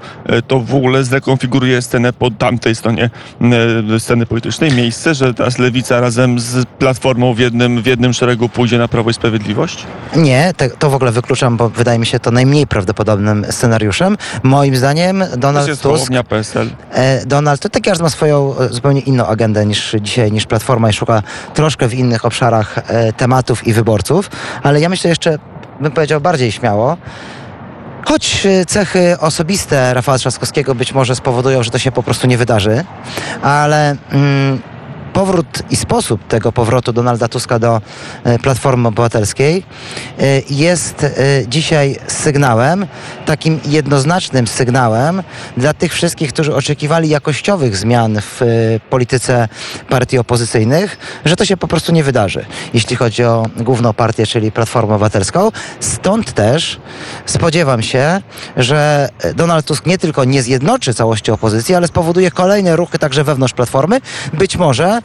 To 0.48 0.60
w 0.60 0.74
ogóle 0.74 1.04
zrekonfiguruje 1.04 1.82
scenę 1.82 2.12
po 2.12 2.30
tamtej 2.30 2.74
stronie 2.74 3.10
sceny 3.98 4.26
politycznej. 4.26 4.72
Miejsce, 4.72 5.14
że 5.14 5.34
teraz 5.34 5.58
Lewica 5.58 6.00
razem 6.00 6.40
z 6.40 6.66
Platformą 6.78 7.34
w 7.34 7.38
jednym, 7.38 7.82
w 7.82 7.86
jednym 7.86 8.12
szeregu 8.12 8.48
pójdzie 8.48 8.78
na 8.78 8.88
Prawo 8.88 9.10
i 9.10 9.14
Sprawiedliwość? 9.14 9.86
Nie, 10.16 10.52
to 10.78 10.90
w 10.90 10.94
ogóle 10.94 11.12
wykluczam, 11.12 11.56
bo 11.56 11.68
wydaje 11.68 11.98
mi 11.98 12.06
się 12.06 12.20
to 12.20 12.30
najmniej 12.30 12.66
prawdopodobnym 12.66 13.46
scenariuszem. 13.50 14.16
Moim 14.42 14.76
zdaniem 14.76 15.24
To 15.30 15.36
Donald 15.36 15.68
jest 15.68 15.82
Tusk 15.82 16.12
PSL. 16.28 16.70
Donald, 17.26 17.60
to 17.60 17.68
tak 17.68 17.82
każdy 17.82 18.02
ma 18.02 18.10
swoją 18.10 18.54
zupełnie 18.70 19.00
inną 19.00 19.26
agendę 19.26 19.66
niż 19.66 19.96
dzisiaj, 20.00 20.32
niż 20.32 20.46
Platforma 20.46 20.90
i 20.90 20.92
szuka 20.92 21.22
troszkę 21.54 21.88
w 21.88 21.94
innych 21.94 22.24
obszarach 22.24 22.79
tematów 23.16 23.66
i 23.66 23.72
wyborców, 23.72 24.30
ale 24.62 24.80
ja 24.80 24.88
myślę 24.88 25.08
jeszcze, 25.08 25.38
bym 25.80 25.92
powiedział 25.92 26.20
bardziej 26.20 26.52
śmiało, 26.52 26.96
Choć 28.04 28.46
e, 28.46 28.64
cechy 28.66 29.16
osobiste 29.20 29.94
Rafała 29.94 30.18
Trzaskowskiego 30.18 30.74
być 30.74 30.92
może 30.92 31.16
spowodują, 31.16 31.62
że 31.62 31.70
to 31.70 31.78
się 31.78 31.92
po 31.92 32.02
prostu 32.02 32.26
nie 32.26 32.38
wydarzy, 32.38 32.84
ale 33.42 33.96
mm, 34.12 34.60
powrót 35.12 35.62
i 35.70 35.76
sposób 35.76 36.26
tego 36.28 36.52
powrotu 36.52 36.92
Donalda 36.92 37.28
Tuska 37.28 37.58
do 37.58 37.80
e, 38.24 38.38
Platformy 38.38 38.88
Obywatelskiej 38.88 39.62
e, 40.18 40.42
jest 40.50 41.04
e, 41.04 41.10
dzisiaj 41.48 41.96
sygnałem, 42.06 42.86
takim 43.26 43.60
jednoznacznym 43.66 44.46
sygnałem 44.46 45.22
dla 45.56 45.74
tych 45.74 45.92
wszystkich, 45.92 46.32
którzy 46.32 46.54
oczekiwali 46.54 47.08
jakościowych 47.08 47.76
zmian 47.76 48.18
w 48.20 48.40
polityce 48.90 49.48
partii 49.88 50.18
opozycyjnych, 50.18 50.98
że 51.24 51.36
to 51.36 51.44
się 51.44 51.56
po 51.56 51.68
prostu 51.68 51.92
nie 51.92 52.04
wydarzy, 52.04 52.46
jeśli 52.74 52.96
chodzi 52.96 53.24
o 53.24 53.46
główną 53.56 53.92
partię, 53.92 54.26
czyli 54.26 54.52
Platformę 54.52 54.94
Obywatelską. 54.94 55.50
Stąd 55.80 56.32
też 56.32 56.80
spodziewam 57.26 57.82
się, 57.82 58.20
że 58.56 59.08
Donald 59.34 59.66
Tusk 59.66 59.86
nie 59.86 59.98
tylko 59.98 60.24
nie 60.24 60.42
zjednoczy 60.42 60.94
całości 60.94 61.30
opozycji, 61.30 61.74
ale 61.74 61.86
spowoduje 61.86 62.30
kolejne 62.30 62.76
ruchy 62.76 62.98
także 62.98 63.24
wewnątrz 63.24 63.54
Platformy, 63.54 64.00
być 64.32 64.56
może 64.56 65.00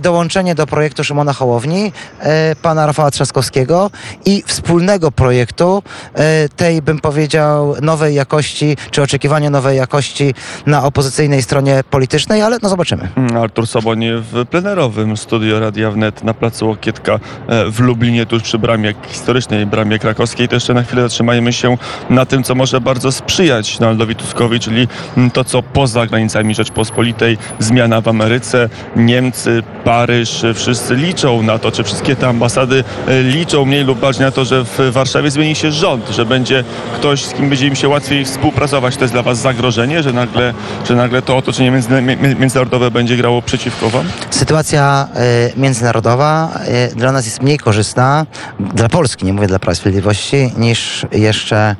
dołączenie 0.00 0.54
do 0.54 0.66
projektu 0.66 1.04
Szymona 1.04 1.32
Hołowni, 1.32 1.92
e, 2.20 2.56
pana 2.56 2.86
Rafała 2.86 3.10
Trzaskowskiego 3.10 3.90
i 4.24 4.42
wspólnego 4.46 5.12
projektu 5.12 5.82
e, 6.14 6.48
tej, 6.48 6.82
bym 6.82 6.98
powiedział, 6.98 7.74
nowej 7.82 8.14
jakości, 8.14 8.76
czy 8.90 9.02
oczekiwania 9.02 9.50
nowej 9.50 9.76
jakości 9.76 10.34
na 10.66 10.84
opozycyjnej 10.84 11.42
stronie 11.42 11.84
politycznej, 11.90 12.42
ale 12.42 12.58
no 12.62 12.68
zobaczymy. 12.68 13.08
Artur 13.42 13.66
Sobonie 13.66 14.14
w 14.32 14.46
plenerowym 14.46 15.16
studio 15.16 15.60
Radia 15.60 15.90
Wnet 15.90 16.24
na 16.24 16.34
placu 16.34 16.68
Łokietka 16.68 17.12
e, 17.48 17.70
w 17.70 17.80
Lublinie, 17.80 18.26
tuż 18.26 18.42
przy 18.42 18.58
bramie 18.58 18.94
historycznej 19.08 19.66
bramie 19.66 19.98
krakowskiej. 19.98 20.48
To 20.48 20.56
jeszcze 20.56 20.74
na 20.74 20.82
chwilę 20.82 21.02
zatrzymajmy 21.02 21.52
się 21.52 21.76
na 22.10 22.26
tym, 22.26 22.42
co 22.42 22.54
może 22.54 22.80
bardzo 22.80 23.12
sprzyjać 23.12 23.78
Donaldowi 23.78 24.16
Tuskowi, 24.16 24.60
czyli 24.60 24.88
mm, 25.16 25.30
to, 25.30 25.44
co 25.44 25.62
poza 25.62 26.06
granicami 26.06 26.54
Rzeczpospolitej, 26.54 27.38
zmiana 27.58 28.00
w 28.00 28.08
Ameryce, 28.08 28.68
Niemcy, 29.22 29.62
Paryż, 29.84 30.42
wszyscy 30.54 30.94
liczą 30.96 31.42
na 31.42 31.58
to, 31.58 31.72
czy 31.72 31.84
wszystkie 31.84 32.16
te 32.16 32.28
ambasady 32.28 32.84
e, 33.08 33.22
liczą 33.22 33.64
mniej 33.64 33.84
lub 33.84 33.98
bardziej 33.98 34.24
na 34.26 34.30
to, 34.30 34.44
że 34.44 34.64
w 34.64 34.78
Warszawie 34.92 35.30
zmieni 35.30 35.54
się 35.54 35.72
rząd, 35.72 36.08
że 36.08 36.24
będzie 36.26 36.64
ktoś, 36.94 37.24
z 37.24 37.34
kim 37.34 37.48
będzie 37.48 37.66
im 37.66 37.76
się 37.76 37.88
łatwiej 37.88 38.24
współpracować. 38.24 38.96
To 38.96 39.04
jest 39.04 39.14
dla 39.14 39.22
Was 39.22 39.38
zagrożenie, 39.38 40.02
że 40.02 40.12
nagle, 40.12 40.54
że 40.88 40.94
nagle 40.96 41.22
to 41.22 41.36
otoczenie 41.36 41.70
między- 41.70 42.02
mi- 42.02 42.16
międzynarodowe 42.40 42.90
będzie 42.90 43.16
grało 43.16 43.42
przeciwko 43.42 43.90
Wam? 43.90 44.04
Sytuacja 44.30 45.08
e, 45.14 45.50
międzynarodowa 45.60 46.50
e, 46.66 46.88
dla 46.94 47.12
nas 47.12 47.24
jest 47.24 47.42
mniej 47.42 47.58
korzystna, 47.58 48.26
dla 48.60 48.88
Polski, 48.88 49.24
nie 49.26 49.32
mówię 49.32 49.46
dla 49.46 49.58
Prawa 49.58 49.74
Sprawiedliwości, 49.74 50.52
niż 50.58 51.06
jeszcze 51.12 51.76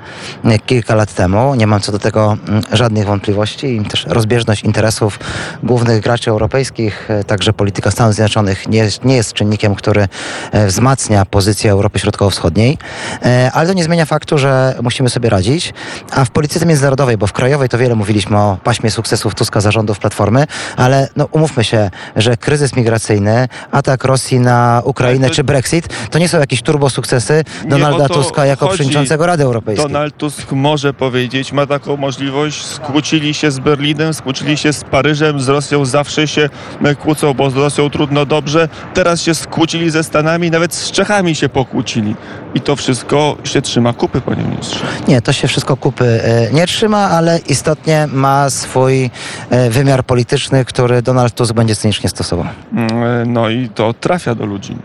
kilka 0.67 0.95
lat 0.95 1.15
temu. 1.15 1.55
Nie 1.55 1.67
mam 1.67 1.81
co 1.81 1.93
do 1.93 1.99
tego 1.99 2.37
mm, 2.49 2.63
żadnych 2.73 3.07
wątpliwości. 3.07 3.67
I 3.77 3.85
też 3.85 4.07
rozbieżność 4.09 4.63
interesów 4.65 5.19
głównych 5.63 6.01
graczy 6.03 6.31
europejskich, 6.31 7.09
także 7.29 7.53
polityka 7.53 7.91
Stanów 7.91 8.15
Zjednoczonych 8.15 8.69
nie 8.69 8.79
jest, 8.79 9.05
nie 9.05 9.17
jest 9.17 9.33
czynnikiem, 9.33 9.75
który 9.75 10.09
e, 10.53 10.67
wzmacnia 10.67 11.25
pozycję 11.25 11.71
Europy 11.71 11.99
Środkowo-Wschodniej, 11.99 12.79
E, 13.25 13.51
ale 13.55 13.69
to 13.69 13.75
nie 13.75 13.85
zmienia 13.85 14.07
faktu, 14.07 14.39
że 14.39 14.75
musimy 14.83 15.11
sobie 15.11 15.29
radzić. 15.31 15.73
A 16.11 16.25
w 16.25 16.31
polityce 16.31 16.67
międzynarodowej, 16.67 17.17
bo 17.17 17.27
w 17.27 17.33
krajowej 17.33 17.69
to 17.69 17.79
wiele 17.79 17.95
mówiliśmy 17.95 18.37
o 18.39 18.57
paśmie 18.65 18.91
sukcesów 18.91 19.35
Tuska 19.35 19.61
zarządów 19.61 19.99
Platformy, 19.99 20.47
ale 20.77 21.09
no, 21.17 21.29
umówmy 21.33 21.65
się, 21.65 21.91
że 22.17 22.37
kryzys 22.37 22.77
migracyjny, 22.77 23.49
atak 23.73 24.05
Rosji 24.05 24.41
na 24.41 24.83
Ukrainę 24.85 25.29
to- 25.29 25.35
czy 25.35 25.45
Brexit, 25.45 25.89
to 26.11 26.19
nie 26.19 26.29
są 26.29 26.39
jakieś 26.39 26.63
turbo 26.63 26.91
sukcesy 26.91 27.45
Nie 27.65 27.71
Donalda 27.71 28.09
Tuska 28.09 28.47
jako 28.47 28.67
chodzi. 28.67 28.75
przewodniczącego 28.75 29.27
Rady 29.27 29.43
Europejskiej. 29.43 29.87
Donald 29.89 30.17
Tusk 30.17 30.53
może 30.53 30.95
powiedzieć, 30.95 31.53
ma 31.53 31.67
taką 31.67 31.97
możliwość. 31.97 32.65
Skłócili 32.65 33.35
się 33.35 33.51
z 33.51 33.59
Berlinem, 33.59 34.15
skłócili 34.15 34.57
się 34.57 34.73
z 34.73 34.85
Paryżem, 34.85 35.41
z 35.41 35.49
Rosją 35.49 35.85
zawsze 35.85 36.29
się 36.29 36.49
e, 36.85 36.95
kłócą, 37.19 37.35
bo 37.35 37.51
z 37.51 37.57
Rosją 37.57 37.91
trudno 37.91 38.27
dobrze. 38.27 38.69
Teraz 38.95 39.23
się 39.23 39.35
skłócili 39.35 39.91
ze 39.91 40.05
Stanami, 40.05 40.51
nawet 40.51 40.75
z 40.75 40.91
Czechami 40.91 41.35
się 41.35 41.49
pokłócili. 41.49 42.15
I 42.55 42.61
to 42.61 42.77
wszystko 42.77 43.37
się 43.45 43.63
trzyma 43.63 43.93
kupy, 43.93 44.21
panie 44.21 44.43
ministrze. 44.43 44.85
Nie, 45.09 45.23
to 45.23 45.33
się 45.33 45.49
wszystko 45.49 45.77
kupy 45.77 46.05
e, 46.05 46.53
nie 46.53 46.67
trzyma, 46.67 47.11
ale 47.11 47.39
istotnie 47.39 48.09
ma 48.13 48.51
swój 48.51 49.11
e, 49.51 49.71
wymiar 49.71 50.05
polityczny, 50.05 50.65
który 50.65 51.03
Donald 51.03 51.35
Tusk 51.35 51.53
będzie 51.55 51.77
cynicznie 51.77 52.09
stosował. 52.09 52.47
Mm, 52.73 53.03
e, 53.03 53.25
No 53.27 53.49
i 53.49 53.69
to 53.69 53.93
trafia 53.93 54.35
do 54.35 54.47
ludzi. 54.47 54.77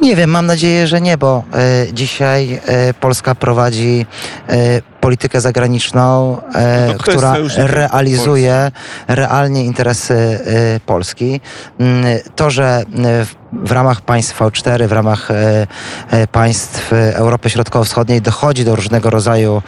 Nie 0.00 0.16
wiem, 0.16 0.30
mam 0.30 0.46
nadzieję, 0.46 0.86
że 0.86 1.00
nie, 1.00 1.18
bo 1.18 1.44
e, 1.54 1.92
dzisiaj 1.92 2.60
e, 2.66 2.94
Polska 2.94 3.34
prowadzi 3.34 4.06
e, 4.48 4.82
politykę 5.06 5.40
zagraniczną, 5.40 6.38
e, 6.54 6.86
No 6.86 6.98
która 6.98 7.34
realizuje 7.56 8.70
realnie 9.08 9.64
interesy 9.64 10.14
e, 10.14 10.80
Polski. 10.80 11.40
Mm, 11.80 12.04
To, 12.36 12.50
że 12.50 12.64
e, 12.64 13.24
w, 13.24 13.34
w 13.52 13.72
ramach 13.72 14.00
państw 14.00 14.40
V4, 14.40 14.86
w 14.86 14.92
ramach 14.92 15.30
e, 15.30 15.66
e, 16.10 16.26
państw 16.26 16.92
e, 16.92 17.16
Europy 17.16 17.50
Środkowo-Wschodniej 17.50 18.22
dochodzi 18.22 18.64
do 18.64 18.76
różnego 18.76 19.10
rodzaju 19.10 19.62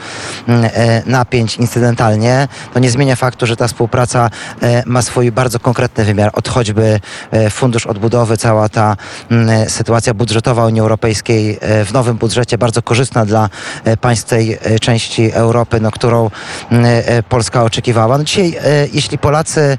mm, 0.48 0.70
napięć 1.06 1.56
incydentalnie, 1.56 2.48
to 2.74 2.80
nie 2.80 2.90
zmienia 2.90 3.16
faktu, 3.16 3.46
że 3.46 3.56
ta 3.56 3.68
współpraca 3.68 4.30
ma 4.86 5.02
swój 5.02 5.32
bardzo 5.32 5.60
konkretny 5.60 6.04
wymiar, 6.04 6.30
od 6.32 6.48
choćby 6.48 7.00
Fundusz 7.50 7.86
Odbudowy, 7.86 8.36
cała 8.36 8.68
ta 8.68 8.96
mm, 9.30 9.70
sytuacja 9.70 10.14
budżetowa 10.14 10.66
Unii 10.66 10.80
Europejskiej 10.80 11.58
w 11.84 11.92
nowym 11.92 12.16
budżecie, 12.16 12.58
bardzo 12.58 12.82
korzystna 12.82 13.24
dla 13.26 13.48
państw 14.00 14.28
tej 14.28 14.58
części 14.80 15.32
Europy, 15.32 15.80
no, 15.80 15.90
którą 15.90 16.30
mm, 16.70 16.86
Polska 17.28 17.64
oczekiwała. 17.64 18.18
No 18.18 18.24
dzisiaj, 18.24 18.58
jeśli 18.92 19.18
Polacy 19.18 19.78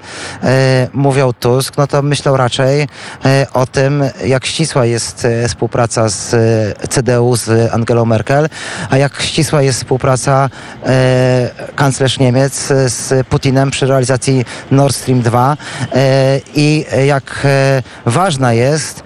mówią 0.94 1.34
Tusk, 1.34 1.77
no 1.77 1.88
to 1.88 2.01
myślą 2.01 2.38
raczej 2.38 2.88
o 3.53 3.65
tym, 3.65 3.88
jak 4.25 4.46
ścisła 4.46 4.86
jest 4.86 5.25
e, 5.25 5.48
współpraca 5.48 6.10
z 6.10 6.34
e, 6.34 6.88
CDU, 6.88 7.36
z 7.36 7.74
Angelą 7.74 8.05
Merkel, 8.05 8.50
a 8.89 8.98
jak 8.98 9.22
ścisła 9.22 9.62
jest 9.62 9.77
współpraca 9.77 10.50
e, 10.86 11.50
kanclerz 11.75 12.19
Niemiec 12.19 12.72
e, 12.72 12.89
z 12.89 13.27
Putinem 13.27 13.72
przy 13.72 13.86
realizacji 13.86 14.46
Nord 14.72 14.96
Stream 14.96 15.22
2 15.22 15.58
e, 15.93 16.39
i 16.55 16.86
jak 17.08 17.48
ważna 18.05 18.53
jest 18.53 19.03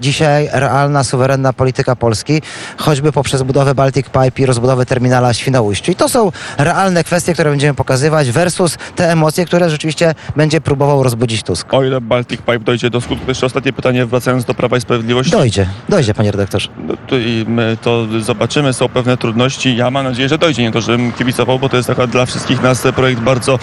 dzisiaj 0.00 0.48
realna, 0.52 1.04
suwerenna 1.04 1.52
polityka 1.52 1.96
Polski, 1.96 2.42
choćby 2.76 3.12
poprzez 3.12 3.42
budowę 3.42 3.74
Baltic 3.74 4.06
Pipe 4.06 4.42
i 4.42 4.46
rozbudowę 4.46 4.86
terminala 4.86 5.32
w 5.32 5.36
Świnoujściu. 5.36 5.92
I 5.92 5.94
to 5.94 6.08
są 6.08 6.32
realne 6.58 7.04
kwestie, 7.04 7.34
które 7.34 7.50
będziemy 7.50 7.74
pokazywać 7.74 8.30
versus 8.30 8.78
te 8.96 9.12
emocje, 9.12 9.44
które 9.44 9.70
rzeczywiście 9.70 10.14
będzie 10.36 10.60
próbował 10.60 11.02
rozbudzić 11.02 11.42
Tusk. 11.42 11.74
O 11.74 11.84
ile 11.84 12.00
Baltic 12.00 12.40
Pipe 12.40 12.58
dojdzie 12.58 12.90
do 12.90 13.00
skutku, 13.00 13.24
jeszcze 13.28 13.46
ostatnie 13.46 13.72
pytanie, 13.72 14.06
wracając 14.06 14.44
do 14.44 14.54
Prawa 14.54 14.76
i 14.76 14.80
Sprawiedliwości. 14.80 15.32
Dojdzie, 15.32 15.66
dojdzie, 15.88 16.14
panie 16.14 16.30
redaktorze. 16.30 16.68
No 16.78 16.94
to, 17.06 17.16
i 17.16 17.44
my 17.48 17.76
to 17.82 18.06
zobaczymy, 18.20 18.72
są 18.72 18.88
pewne 18.88 19.16
trudności. 19.16 19.76
Ja 19.76 19.90
mam 19.90 20.04
nadzieję, 20.04 20.28
że 20.28 20.38
dojdzie. 20.38 20.62
Nie 20.62 20.72
to, 20.72 20.80
żebym 20.80 21.12
kibicował, 21.12 21.58
bo 21.58 21.68
to 21.68 21.76
jest 21.76 21.88
taka 21.88 22.06
dla 22.06 22.26
wszystkich 22.26 22.62
nas 22.62 22.82
projekt 22.96 23.20
bardzo 23.20 23.58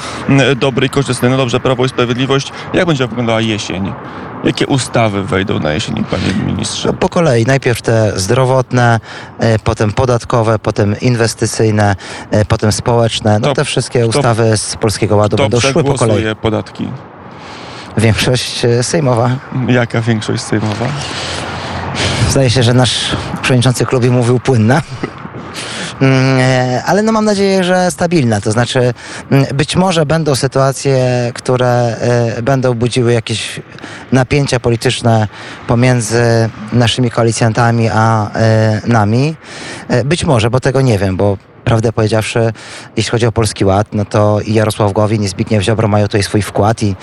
dobry 0.56 0.86
i 0.88 0.90
korzystny. 0.90 1.30
No 1.30 1.38
dobrze, 1.38 1.60
Prawo 1.60 1.86
i 1.86 1.90
Sprawiedliwość. 1.90 2.52
Jak 2.74 2.86
będzie 2.86 3.08
wyglądała 3.08 3.42
jesień? 3.42 3.94
Jakie 4.44 4.68
ustawy 4.68 5.24
wejdą 5.24 5.60
na 5.60 5.73
panie 6.12 6.46
ministrze? 6.46 6.88
No, 6.88 6.94
po 6.94 7.10
kolei. 7.10 7.46
Najpierw 7.46 7.82
te 7.82 8.20
zdrowotne, 8.20 9.00
e, 9.40 9.60
potem 9.60 9.92
podatkowe, 9.92 10.60
potem 10.60 10.96
inwestycyjne, 11.02 11.96
e, 12.32 12.46
potem 12.46 12.72
społeczne. 12.72 13.40
No 13.40 13.54
te 13.54 13.66
wszystkie 13.66 14.08
ustawy 14.08 14.58
z 14.58 14.76
Polskiego 14.76 15.16
Ładu 15.16 15.38
będą 15.38 15.60
szły 15.60 15.84
po 15.84 15.94
kolei. 15.94 16.36
podatki? 16.36 16.90
Większość 17.98 18.66
e, 18.66 18.84
sejmowa. 18.84 19.30
Jaka 19.68 20.02
większość 20.02 20.44
sejmowa? 20.44 20.86
Zdaje 22.30 22.50
się, 22.50 22.64
że 22.64 22.74
nasz 22.74 23.16
przewodniczący 23.42 23.86
klubie 23.86 24.12
mówił 24.12 24.40
płynna. 24.40 24.82
Mm, 26.04 26.40
e, 26.40 26.84
Ale 26.84 27.04
no 27.04 27.12
mam 27.12 27.26
nadzieję, 27.26 27.64
że 27.64 27.92
stabilna. 27.92 28.42
To 28.42 28.52
znaczy, 28.52 28.94
mm, 29.32 29.46
być 29.54 29.76
może 29.76 30.06
będą 30.06 30.36
sytuacje, 30.36 31.32
które 31.34 31.68
e, 31.68 32.42
będą 32.42 32.74
budziły 32.74 33.14
jakieś 33.14 33.62
napięcia 34.12 34.60
polityczne 34.60 35.28
pomiędzy 35.68 36.50
naszymi 36.74 37.12
koalicjantami 37.12 37.90
a 37.94 38.32
e, 38.36 38.82
nami. 38.88 39.36
Być 40.06 40.26
może, 40.26 40.50
bo 40.50 40.60
tego 40.60 40.82
nie 40.82 40.98
wiem, 40.98 41.18
bo 41.18 41.38
prawdę 41.64 41.94
powiedziawszy, 41.94 42.54
jeśli 42.98 43.12
chodzi 43.12 43.26
o 43.26 43.32
Polski 43.32 43.66
Ład, 43.66 43.88
no 43.94 44.06
to 44.06 44.40
i 44.42 44.54
Jarosław 44.54 44.94
Gowin 44.94 45.24
i 45.24 45.28
Zbigniew 45.28 45.64
Ziobro 45.64 45.88
mają 45.88 46.06
tutaj 46.06 46.24
swój 46.24 46.42
wkład 46.42 46.84
i 46.84 46.96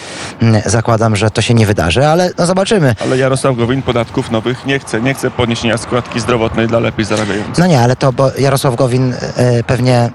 mm, 0.42 0.62
zakładam, 0.66 1.16
że 1.16 1.30
to 1.30 1.42
się 1.42 1.54
nie 1.54 1.66
wydarzy, 1.66 2.06
ale 2.06 2.30
no 2.38 2.46
zobaczymy. 2.46 2.94
Ale 3.04 3.18
Jarosław 3.18 3.56
Gowin 3.56 3.82
podatków 3.82 4.30
nowych 4.30 4.66
nie 4.66 4.78
chce. 4.78 5.00
Nie 5.00 5.14
chce 5.14 5.30
podniesienia 5.30 5.78
składki 5.78 6.20
zdrowotnej 6.20 6.68
dla 6.68 6.78
lepiej 6.78 7.04
zarabiających. 7.04 7.58
No 7.58 7.66
nie, 7.66 7.80
ale 7.80 7.96
to 7.96 8.12
bo 8.12 8.30
Jarosław 8.38 8.76
Gowin 8.76 9.14
e, 9.36 9.64
pewnie 9.64 10.10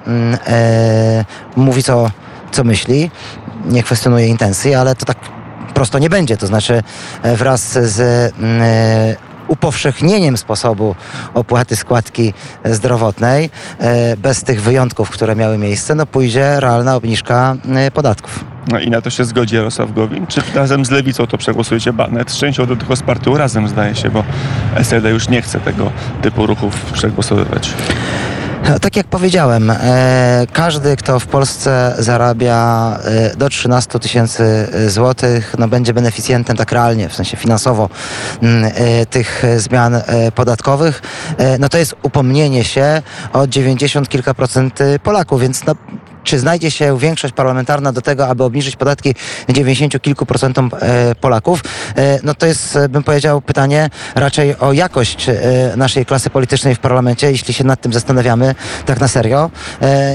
e, 0.47 1.25
mówi 1.55 1.83
co, 1.83 2.11
co 2.51 2.63
myśli, 2.63 3.11
nie 3.65 3.83
kwestionuje 3.83 4.27
intencji, 4.27 4.73
ale 4.73 4.95
to 4.95 5.05
tak 5.05 5.17
prosto 5.73 5.99
nie 5.99 6.09
będzie. 6.09 6.37
To 6.37 6.47
znaczy 6.47 6.83
e, 7.23 7.35
wraz 7.35 7.61
z 7.71 7.99
mm, 8.39 8.61
upowszechnieniem 9.47 10.37
sposobu 10.37 10.95
opłaty 11.33 11.75
składki 11.75 12.33
zdrowotnej, 12.65 13.49
e, 13.79 14.17
bez 14.17 14.43
tych 14.43 14.61
wyjątków, 14.61 15.09
które 15.09 15.35
miały 15.35 15.57
miejsce, 15.57 15.95
no 15.95 16.05
pójdzie 16.05 16.59
realna 16.59 16.95
obniżka 16.95 17.55
e, 17.75 17.91
podatków. 17.91 18.45
No 18.67 18.79
i 18.79 18.89
na 18.89 19.01
to 19.01 19.09
się 19.09 19.25
zgodzi 19.25 19.55
Jarosław 19.55 19.93
Gowin? 19.93 20.27
Czy 20.27 20.41
razem 20.55 20.85
z 20.85 20.91
Lewicą 20.91 21.27
to 21.27 21.37
przegłosujecie 21.37 21.93
banet? 21.93 22.31
Z 22.31 22.37
częścią 22.37 22.65
do 22.65 22.75
tylko 22.75 22.95
z 22.95 23.01
partią 23.01 23.37
razem 23.37 23.67
zdaje 23.67 23.95
się, 23.95 24.09
bo 24.09 24.23
SLD 24.75 25.09
już 25.09 25.29
nie 25.29 25.41
chce 25.41 25.59
tego 25.59 25.91
typu 26.21 26.45
ruchów 26.45 26.75
przegłosowywać. 26.93 27.73
No, 28.69 28.79
Tak 28.79 28.95
jak 28.95 29.07
powiedziałem, 29.07 29.71
e, 29.71 30.47
każdy, 30.53 30.95
kto 30.95 31.19
w 31.19 31.27
Polsce 31.27 31.95
zarabia 31.99 32.99
e, 33.03 33.35
do 33.35 33.49
13 33.49 33.99
tysięcy 33.99 34.67
złotych, 34.87 35.55
no, 35.59 35.67
będzie 35.67 35.93
beneficjentem 35.93 36.57
tak 36.57 36.71
realnie, 36.71 37.09
w 37.09 37.15
sensie 37.15 37.37
finansowo 37.37 37.89
mm, 38.41 38.71
e, 38.75 39.05
tych 39.05 39.43
zmian 39.57 40.01
podatkowych. 40.35 41.01
No 41.59 41.69
to 41.69 41.77
jest 41.77 41.95
upomnienie 42.03 42.63
się 42.63 43.01
o 43.33 43.47
90 43.47 44.09
kilka 44.09 44.33
procent 44.33 44.79
Polaków, 45.03 45.41
więc 45.41 45.65
no, 45.65 45.75
czy 46.25 46.39
znajdzie 46.39 46.71
się 46.71 46.97
większość 46.99 47.33
parlamentarna 47.33 47.91
do 47.91 48.01
tego, 48.01 48.27
aby 48.27 48.43
obniżyć 48.43 48.75
podatki 48.75 49.15
90 49.49 50.01
kilku 50.01 50.25
procentom 50.25 50.71
e, 50.81 51.15
Polaków, 51.15 51.63
e, 51.95 52.19
no 52.23 52.33
to 52.33 52.45
jest, 52.45 52.75
e, 52.75 52.89
bym 52.89 53.03
powiedział, 53.03 53.41
pytanie 53.41 53.89
raczej 54.15 54.57
o 54.57 54.73
jakość 54.73 55.27
naszej 55.77 56.05
klasy 56.05 56.29
politycznej 56.29 56.75
w 56.75 56.79
parlamencie, 56.79 57.31
jeśli 57.31 57.53
się 57.53 57.63
nad 57.63 57.81
tym 57.81 57.93
zastanawiamy 57.93 58.55
tak 58.85 58.99
na 58.99 59.07
serio, 59.07 59.49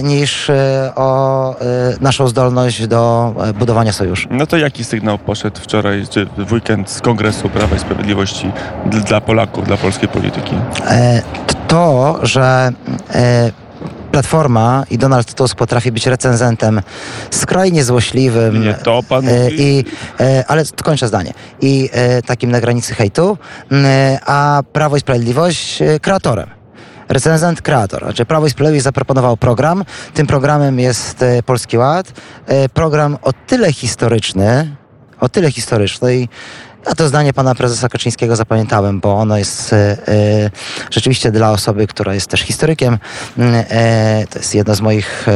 niż 0.03 0.51
o 0.97 1.57
naszą 2.01 2.29
zdolność 2.29 2.87
do 2.87 3.35
budowania 3.59 3.93
sojuszu. 3.93 4.29
No 4.31 4.47
to 4.47 4.57
jaki 4.57 4.85
sygnał 4.85 5.19
poszedł 5.19 5.61
wczoraj, 5.61 6.05
czy 6.11 6.27
w 6.39 6.53
weekend 6.53 6.91
z 6.91 7.01
Kongresu 7.01 7.49
Prawa 7.49 7.77
i 7.77 7.79
Sprawiedliwości 7.79 8.53
dla 8.87 9.21
Polaków, 9.21 9.67
dla 9.67 9.77
polskiej 9.77 10.09
polityki? 10.09 10.55
To, 11.69 12.19
że 12.23 12.73
Platforma 14.21 14.85
i 14.91 14.99
Donald 14.99 15.35
Tusk 15.35 15.57
potrafi 15.57 15.93
być 15.93 16.07
recenzentem 16.07 16.83
skrajnie 17.31 17.85
złośliwym. 17.85 18.65
Nie, 18.65 18.75
to 18.75 19.03
pan 19.09 19.29
e? 19.29 19.51
I, 19.51 19.85
e, 20.21 20.45
ale 20.49 20.65
kończę 20.85 21.09
zdanie. 21.09 21.33
I 21.61 21.91
e, 21.93 22.23
takim 22.23 22.51
na 22.51 22.61
granicy 22.61 22.95
hejtu, 22.95 23.39
m, 23.71 23.87
e, 23.87 24.19
a 24.27 24.63
Prawo 24.73 24.97
i 24.97 25.01
Sprawiedliwość 25.01 25.79
kreatorem. 26.03 26.51
Recenzent, 27.09 27.63
kreator. 27.63 28.03
Znaczy 28.03 28.25
Prawo 28.25 28.47
i 28.47 28.51
Sprawiedliwość 28.51 28.85
zaproponował 28.85 29.37
program. 29.37 29.85
Tym 30.15 30.27
programem 30.27 30.79
jest 30.79 31.25
Polski 31.47 31.79
Ład. 31.79 32.13
Program 32.75 33.19
o 33.23 33.33
tyle 33.33 33.73
historyczny, 33.73 34.77
o 35.21 35.29
tyle 35.29 35.53
historyczny 35.53 36.17
i 36.17 36.29
ja 36.87 36.95
to 36.95 37.09
zdanie 37.09 37.33
pana 37.33 37.55
prezesa 37.55 37.89
Kaczyńskiego 37.89 38.37
zapamiętałem, 38.37 39.01
bo 39.01 39.15
ono 39.15 39.39
jest 39.39 39.73
e, 39.73 39.77
e, 39.77 40.51
rzeczywiście 40.91 41.33
dla 41.33 41.51
osoby, 41.51 41.87
która 41.87 42.15
jest 42.15 42.27
też 42.27 42.41
historykiem. 42.41 42.99
E, 43.39 44.27
to 44.31 44.39
jest 44.39 44.55
jedno 44.55 44.75
z 44.75 44.81
moich 44.81 45.27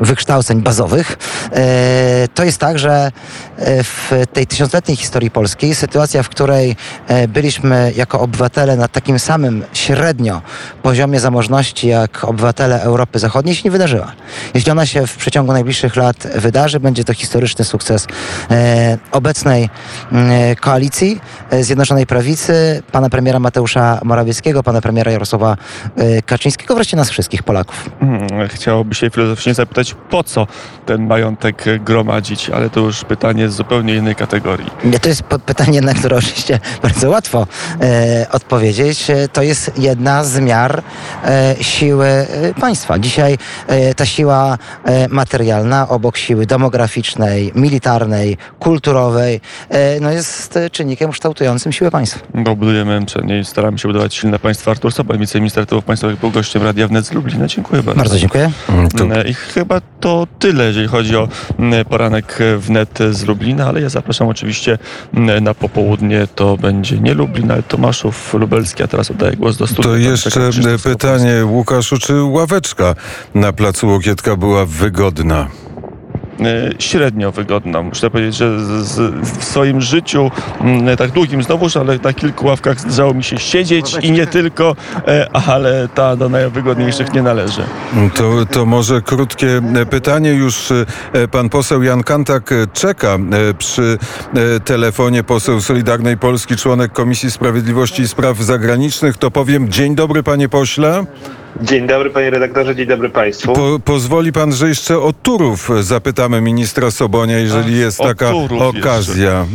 wykształceń 0.00 0.62
bazowych. 0.62 1.16
E, 1.52 2.28
to 2.34 2.44
jest 2.44 2.58
tak, 2.58 2.78
że 2.78 3.12
e, 3.56 3.84
w 3.84 4.12
tej 4.32 4.46
tysiącletniej 4.46 4.96
historii 4.96 5.30
Polski 5.30 5.74
sytuacja, 5.74 6.22
w 6.22 6.28
której 6.28 6.76
e, 7.08 7.28
byliśmy 7.28 7.92
jako 7.96 8.20
obywatele 8.20 8.76
na 8.76 8.88
takim 8.88 9.18
samym 9.18 9.64
średnio 9.72 10.42
poziomie 10.82 11.20
zamożności 11.20 11.88
jak 11.88 12.24
obywatele 12.24 12.82
Europy 12.82 13.18
Zachodniej 13.18 13.54
się 13.54 13.62
nie 13.64 13.70
wydarzyła. 13.70 14.12
Jeśli 14.54 14.72
ona 14.72 14.86
się 14.86 15.06
w 15.06 15.16
przeciągu 15.16 15.52
najbliższych 15.52 15.96
lat 15.96 16.28
wydarzy, 16.34 16.80
będzie 16.80 17.04
to 17.04 17.14
historyczny 17.14 17.64
sukces 17.64 18.06
obecnej 19.12 19.70
koalicji 20.60 21.20
Zjednoczonej 21.60 22.06
Prawicy, 22.06 22.82
pana 22.92 23.10
premiera 23.10 23.38
Mateusza 23.38 24.00
Morawieckiego, 24.04 24.62
pana 24.62 24.80
premiera 24.80 25.12
Jarosława 25.12 25.56
Kaczyńskiego, 26.26 26.74
wreszcie 26.74 26.96
nas 26.96 27.10
wszystkich 27.10 27.42
Polaków. 27.42 27.90
Hmm, 28.00 28.48
Chciałoby 28.48 28.94
się 28.94 29.10
filozoficznie 29.10 29.51
zapytać, 29.54 29.94
po 30.10 30.24
co 30.24 30.46
ten 30.86 31.06
majątek 31.06 31.64
gromadzić, 31.84 32.50
ale 32.50 32.70
to 32.70 32.80
już 32.80 33.04
pytanie 33.04 33.48
z 33.48 33.54
zupełnie 33.54 33.94
innej 33.94 34.14
kategorii. 34.14 34.66
Nie, 34.84 34.98
To 34.98 35.08
jest 35.08 35.22
pytanie, 35.22 35.80
na 35.80 35.94
które 35.94 36.16
oczywiście 36.16 36.58
bardzo 36.82 37.10
łatwo 37.10 37.46
e, 37.80 38.26
odpowiedzieć. 38.32 39.10
E, 39.10 39.28
To 39.28 39.42
jest 39.42 39.78
jedna 39.78 40.24
z 40.24 40.40
miar 40.40 40.82
e, 41.24 41.54
siły 41.60 42.06
e, 42.06 42.26
państwa. 42.60 42.98
Dzisiaj 42.98 43.38
e, 43.66 43.94
ta 43.94 44.06
siła 44.06 44.58
e, 44.84 45.08
materialna 45.08 45.88
obok 45.88 46.16
siły 46.16 46.46
demograficznej, 46.46 47.52
militarnej, 47.54 48.36
kulturowej 48.58 49.40
e, 49.68 50.00
no 50.00 50.10
jest 50.10 50.58
czynnikiem 50.72 51.10
kształtującym 51.10 51.72
siłę 51.72 51.90
państwa. 51.90 52.20
Bo 52.34 52.56
budujemy 52.56 53.06
przynajmniej 53.06 53.40
i 53.40 53.44
staramy 53.44 53.78
się 53.78 53.88
budować 53.88 54.14
silne 54.14 54.38
państwo. 54.38 54.70
Artur 54.70 54.92
Soboń, 54.92 55.18
wiceminister 55.18 55.62
aktywów 55.62 55.84
państwowych, 55.84 56.18
był 56.20 56.30
gościem 56.30 56.62
Radia 56.62 56.88
Wnet 56.88 57.06
z 57.06 57.12
Lublina. 57.12 57.46
Dziękuję 57.46 57.82
bardzo. 57.82 57.98
Bardzo 57.98 58.18
dziękuję. 58.18 58.50
Mm, 58.68 58.88
To 58.88 59.04
chyba 59.54 59.80
to 60.00 60.26
tyle, 60.38 60.64
jeżeli 60.64 60.88
chodzi 60.88 61.16
o 61.16 61.28
m, 61.58 61.72
poranek 61.88 62.38
wnet 62.58 62.98
z 63.10 63.24
Lublina, 63.24 63.66
ale 63.66 63.80
ja 63.80 63.88
zapraszam 63.88 64.28
oczywiście 64.28 64.78
m, 65.14 65.44
na 65.44 65.54
popołudnie. 65.54 66.26
To 66.34 66.56
będzie 66.56 66.98
nie 66.98 67.14
Lublin, 67.14 67.50
ale 67.50 67.62
Tomaszów 67.62 68.34
Lubelski, 68.34 68.82
a 68.82 68.86
teraz 68.86 69.10
oddaję 69.10 69.36
głos 69.36 69.56
do 69.56 69.66
studia. 69.66 69.90
To 69.90 69.96
jeszcze 69.96 70.50
pytanie, 70.84 71.44
Łukaszu, 71.44 71.98
czy 71.98 72.22
ławeczka 72.22 72.94
na 73.34 73.52
placu 73.52 73.88
Łokietka 73.88 74.36
była 74.36 74.66
wygodna? 74.66 75.48
E, 76.40 76.70
średnio 76.78 77.32
wygodna. 77.32 77.82
Muszę 77.82 78.10
powiedzieć, 78.10 78.36
że 78.36 78.60
z, 78.60 78.86
z, 78.86 79.14
w 79.38 79.44
swoim 79.44 79.80
życiu, 79.80 80.30
mm, 80.60 80.96
tak 80.96 81.10
długim 81.10 81.42
znowuż, 81.42 81.76
ale 81.76 81.98
na 81.98 82.12
kilku 82.12 82.46
ławkach 82.46 82.80
zdarzało 82.80 83.14
mi 83.14 83.24
się 83.24 83.38
siedzieć 83.38 83.96
i 84.02 84.12
nie 84.12 84.26
tylko, 84.26 84.76
e, 85.08 85.28
ale 85.32 85.88
ta 85.94 86.16
do 86.16 86.28
najwygodniejszych 86.28 87.12
nie 87.12 87.22
należy. 87.22 87.62
To, 88.14 88.46
to 88.50 88.66
może 88.66 89.02
krótkie 89.02 89.60
e, 89.74 89.86
pytanie. 89.86 90.32
Już 90.32 90.70
e, 91.12 91.28
pan 91.28 91.48
poseł 91.48 91.82
Jan 91.82 92.02
Kantak 92.02 92.52
e, 92.52 92.66
czeka 92.72 93.08
e, 93.08 93.54
przy 93.54 93.98
e, 94.56 94.60
telefonie. 94.60 95.24
Poseł 95.24 95.60
Solidarnej 95.60 96.18
Polski, 96.18 96.56
członek 96.56 96.92
Komisji 96.92 97.30
Sprawiedliwości 97.30 98.02
i 98.02 98.08
Spraw 98.08 98.38
Zagranicznych. 98.38 99.16
To 99.16 99.30
powiem 99.30 99.68
dzień 99.68 99.94
dobry 99.94 100.22
panie 100.22 100.48
pośle. 100.48 101.04
Dzień 101.60 101.86
dobry 101.86 102.10
panie 102.10 102.30
redaktorze, 102.30 102.76
dzień 102.76 102.86
dobry 102.86 103.10
państwu. 103.10 103.52
Po, 103.52 103.78
pozwoli 103.84 104.32
pan, 104.32 104.52
że 104.52 104.68
jeszcze 104.68 104.98
o 104.98 105.12
Turów 105.12 105.70
zapytamy 105.80 106.40
ministra 106.40 106.90
Sobonia, 106.90 107.38
jeżeli 107.38 107.78
jest 107.78 107.98
taka 107.98 108.32
okazja. 108.58 109.46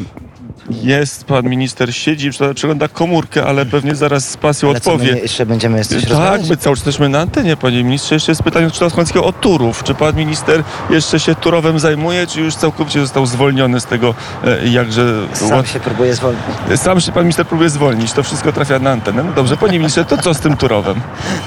Jest, 0.70 1.24
pan 1.26 1.46
minister 1.46 1.96
siedzi, 1.96 2.30
prze- 2.30 2.54
przegląda 2.54 2.88
komórkę, 2.88 3.46
ale 3.46 3.66
pewnie 3.66 3.96
zaraz 3.96 4.30
z 4.30 4.38
pasją 4.38 4.70
Ale 4.70 4.82
co, 4.82 4.90
my 4.90 4.96
odpowie. 4.96 5.22
jeszcze 5.22 5.46
będziemy 5.46 5.86
coś 5.86 6.02
Tak, 6.02 6.10
rozmawiać? 6.10 6.50
my 6.50 6.58
cały 6.58 6.76
czas 6.76 6.86
jesteśmy 6.86 7.10
na 7.10 7.20
antenie, 7.20 7.58
panie 7.58 7.84
ministrze. 7.84 8.16
Jeszcze 8.16 8.32
jest 8.32 8.44
pytanie 8.44 8.68
od 8.68 8.92
Skąckiego 8.94 9.26
o 9.26 9.32
Turów. 9.32 9.84
Czy 9.84 9.96
pan 9.96 10.16
minister 10.16 10.64
jeszcze 10.90 11.20
się 11.20 11.36
Turowem 11.36 11.80
zajmuje, 11.80 12.28
czy 12.28 12.42
już 12.42 12.56
całkowicie 12.56 13.00
został 13.00 13.26
zwolniony 13.26 13.80
z 13.80 13.86
tego 13.86 14.14
e, 14.44 14.68
jakże... 14.68 15.28
Sam 15.34 15.66
się 15.66 15.80
próbuję 15.80 16.16
zwolnić. 16.16 16.42
Sam 16.76 17.02
się 17.02 17.12
pan 17.12 17.24
minister 17.24 17.46
próbuje 17.46 17.70
zwolnić. 17.70 18.12
To 18.14 18.24
wszystko 18.24 18.52
trafia 18.54 18.80
na 18.80 18.92
antenę. 18.92 19.24
No 19.24 19.32
dobrze, 19.32 19.58
panie 19.58 19.80
ministrze, 19.80 20.06
to 20.06 20.18
co 20.18 20.34
z 20.34 20.40
tym 20.40 20.58
Turowem? 20.58 21.02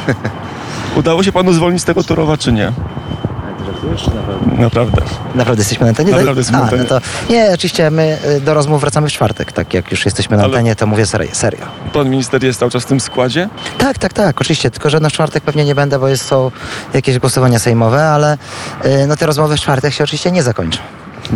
Udało 0.96 1.22
się 1.22 1.32
panu 1.32 1.52
zwolnić 1.52 1.82
z 1.82 1.84
tego 1.84 2.02
Turowa, 2.04 2.36
czy 2.36 2.52
nie? 2.52 2.72
Naprawdę. 4.58 5.02
Naprawdę 5.34 5.60
jesteśmy 5.60 5.84
na 5.84 5.88
antenie? 5.88 6.10
Naprawdę 6.10 6.40
jesteśmy 6.40 6.58
na 6.58 6.64
A, 6.64 6.66
antenie. 6.66 6.82
No 6.90 7.00
to, 7.00 7.32
nie, 7.32 7.50
oczywiście 7.54 7.90
my 7.90 8.18
y, 8.36 8.40
do 8.40 8.54
rozmów 8.54 8.80
wracamy 8.80 9.08
w 9.08 9.12
czwartek. 9.12 9.52
Tak 9.52 9.74
jak 9.74 9.90
już 9.90 10.04
jesteśmy 10.04 10.36
na 10.36 10.42
Ale- 10.42 10.52
antenie, 10.52 10.76
to 10.76 10.86
mówię 10.86 11.06
serio. 11.06 11.28
serio. 11.32 11.66
Pan 11.92 12.10
minister 12.10 12.44
jest 12.44 12.58
cały 12.60 12.70
czas 12.70 12.82
w 12.82 12.86
tym 12.86 13.00
składzie? 13.00 13.48
Tak, 13.78 13.98
tak, 13.98 14.12
tak, 14.12 14.40
oczywiście. 14.40 14.70
Tylko, 14.70 14.90
że 14.90 15.00
na 15.00 15.10
czwartek 15.10 15.42
pewnie 15.44 15.64
nie 15.64 15.74
będę, 15.74 15.98
bo 15.98 16.08
jest, 16.08 16.24
są 16.26 16.50
jakieś 16.94 17.18
głosowania 17.18 17.58
sejmowe, 17.58 18.08
ale 18.08 18.38
y, 18.84 19.06
no, 19.06 19.16
te 19.16 19.26
rozmowy 19.26 19.56
w 19.56 19.60
czwartek 19.60 19.92
się 19.94 20.04
oczywiście 20.04 20.32
nie 20.32 20.42
zakończą. 20.42 20.78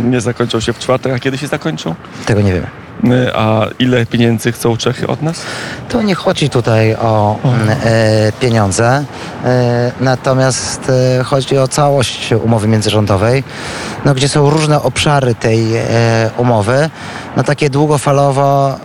Nie 0.03 0.21
zakończą 0.21 0.59
się 0.59 0.73
w 0.73 0.79
czwartek, 0.79 1.13
a 1.13 1.19
kiedy 1.19 1.37
się 1.37 1.47
zakończą? 1.47 1.95
Tego 2.25 2.41
nie 2.41 2.53
wiemy. 2.53 2.67
A 3.35 3.65
ile 3.79 4.05
pieniędzy 4.05 4.51
chcą 4.51 4.77
Czechy 4.77 5.07
od 5.07 5.21
nas? 5.21 5.41
To 5.89 6.01
nie 6.01 6.15
chodzi 6.15 6.49
tutaj 6.49 6.95
o 6.95 7.39
e, 7.85 8.31
pieniądze, 8.39 9.03
e, 9.45 9.91
natomiast 9.99 10.91
e, 11.19 11.23
chodzi 11.23 11.57
o 11.57 11.67
całość 11.67 12.33
umowy 12.43 12.67
międzyrządowej, 12.67 13.43
no, 14.05 14.13
gdzie 14.13 14.29
są 14.29 14.49
różne 14.49 14.81
obszary 14.81 15.35
tej 15.35 15.65
umowy, 16.37 16.89
no, 17.37 17.43
takie 17.43 17.69
długofalowo 17.69 18.79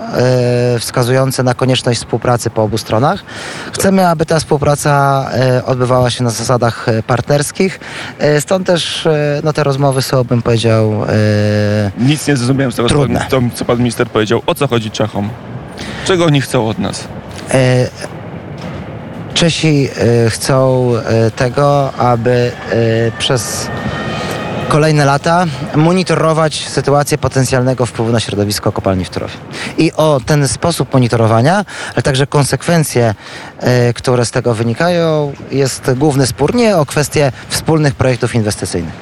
wskazujące 0.78 1.42
na 1.42 1.54
konieczność 1.54 2.00
współpracy 2.00 2.50
po 2.50 2.62
obu 2.62 2.78
stronach. 2.78 3.24
Chcemy, 3.72 4.09
aby 4.09 4.26
ta 4.26 4.38
współpraca 4.38 5.26
odbywała 5.66 6.11
się 6.11 6.24
na 6.24 6.30
zasadach 6.30 6.87
partnerskich, 7.06 7.80
stąd 8.40 8.66
też 8.66 9.09
no, 9.44 9.52
te 9.52 9.64
rozmowy 9.64 10.02
są, 10.02 10.24
bym 10.24 10.42
powiedział, 10.42 10.92
Nic 11.98 12.26
nie 12.26 12.37
zrozumiałem 12.37 12.72
z 12.72 12.76
tego, 12.76 12.88
co 12.88 12.94
Trudne. 12.94 13.26
co 13.54 13.64
pan 13.64 13.78
minister 13.78 14.06
powiedział. 14.10 14.42
O 14.46 14.54
co 14.54 14.68
chodzi 14.68 14.90
Czechom? 14.90 15.28
Czego 16.04 16.24
oni 16.24 16.40
chcą 16.40 16.68
od 16.68 16.78
nas? 16.78 17.08
E, 17.50 17.88
Czesi 19.34 19.88
e, 20.26 20.30
chcą 20.30 20.92
e, 20.96 21.30
tego, 21.30 21.92
aby 21.92 22.52
e, 22.70 23.12
przez 23.18 23.68
kolejne 24.70 25.04
lata 25.04 25.46
monitorować 25.76 26.68
sytuację 26.68 27.18
potencjalnego 27.18 27.86
wpływu 27.86 28.12
na 28.12 28.20
środowisko 28.20 28.72
kopalni 28.72 29.04
w 29.04 29.10
Turowie. 29.10 29.34
I 29.78 29.92
o 29.92 30.20
ten 30.26 30.48
sposób 30.48 30.92
monitorowania, 30.92 31.64
ale 31.94 32.02
także 32.02 32.26
konsekwencje, 32.26 33.14
e, 33.58 33.94
które 33.94 34.24
z 34.24 34.30
tego 34.30 34.54
wynikają, 34.54 35.32
jest 35.50 35.90
główny 35.96 36.26
spór 36.26 36.54
nie 36.54 36.76
o 36.76 36.86
kwestie 36.86 37.32
wspólnych 37.48 37.94
projektów 37.94 38.34
inwestycyjnych. 38.34 38.94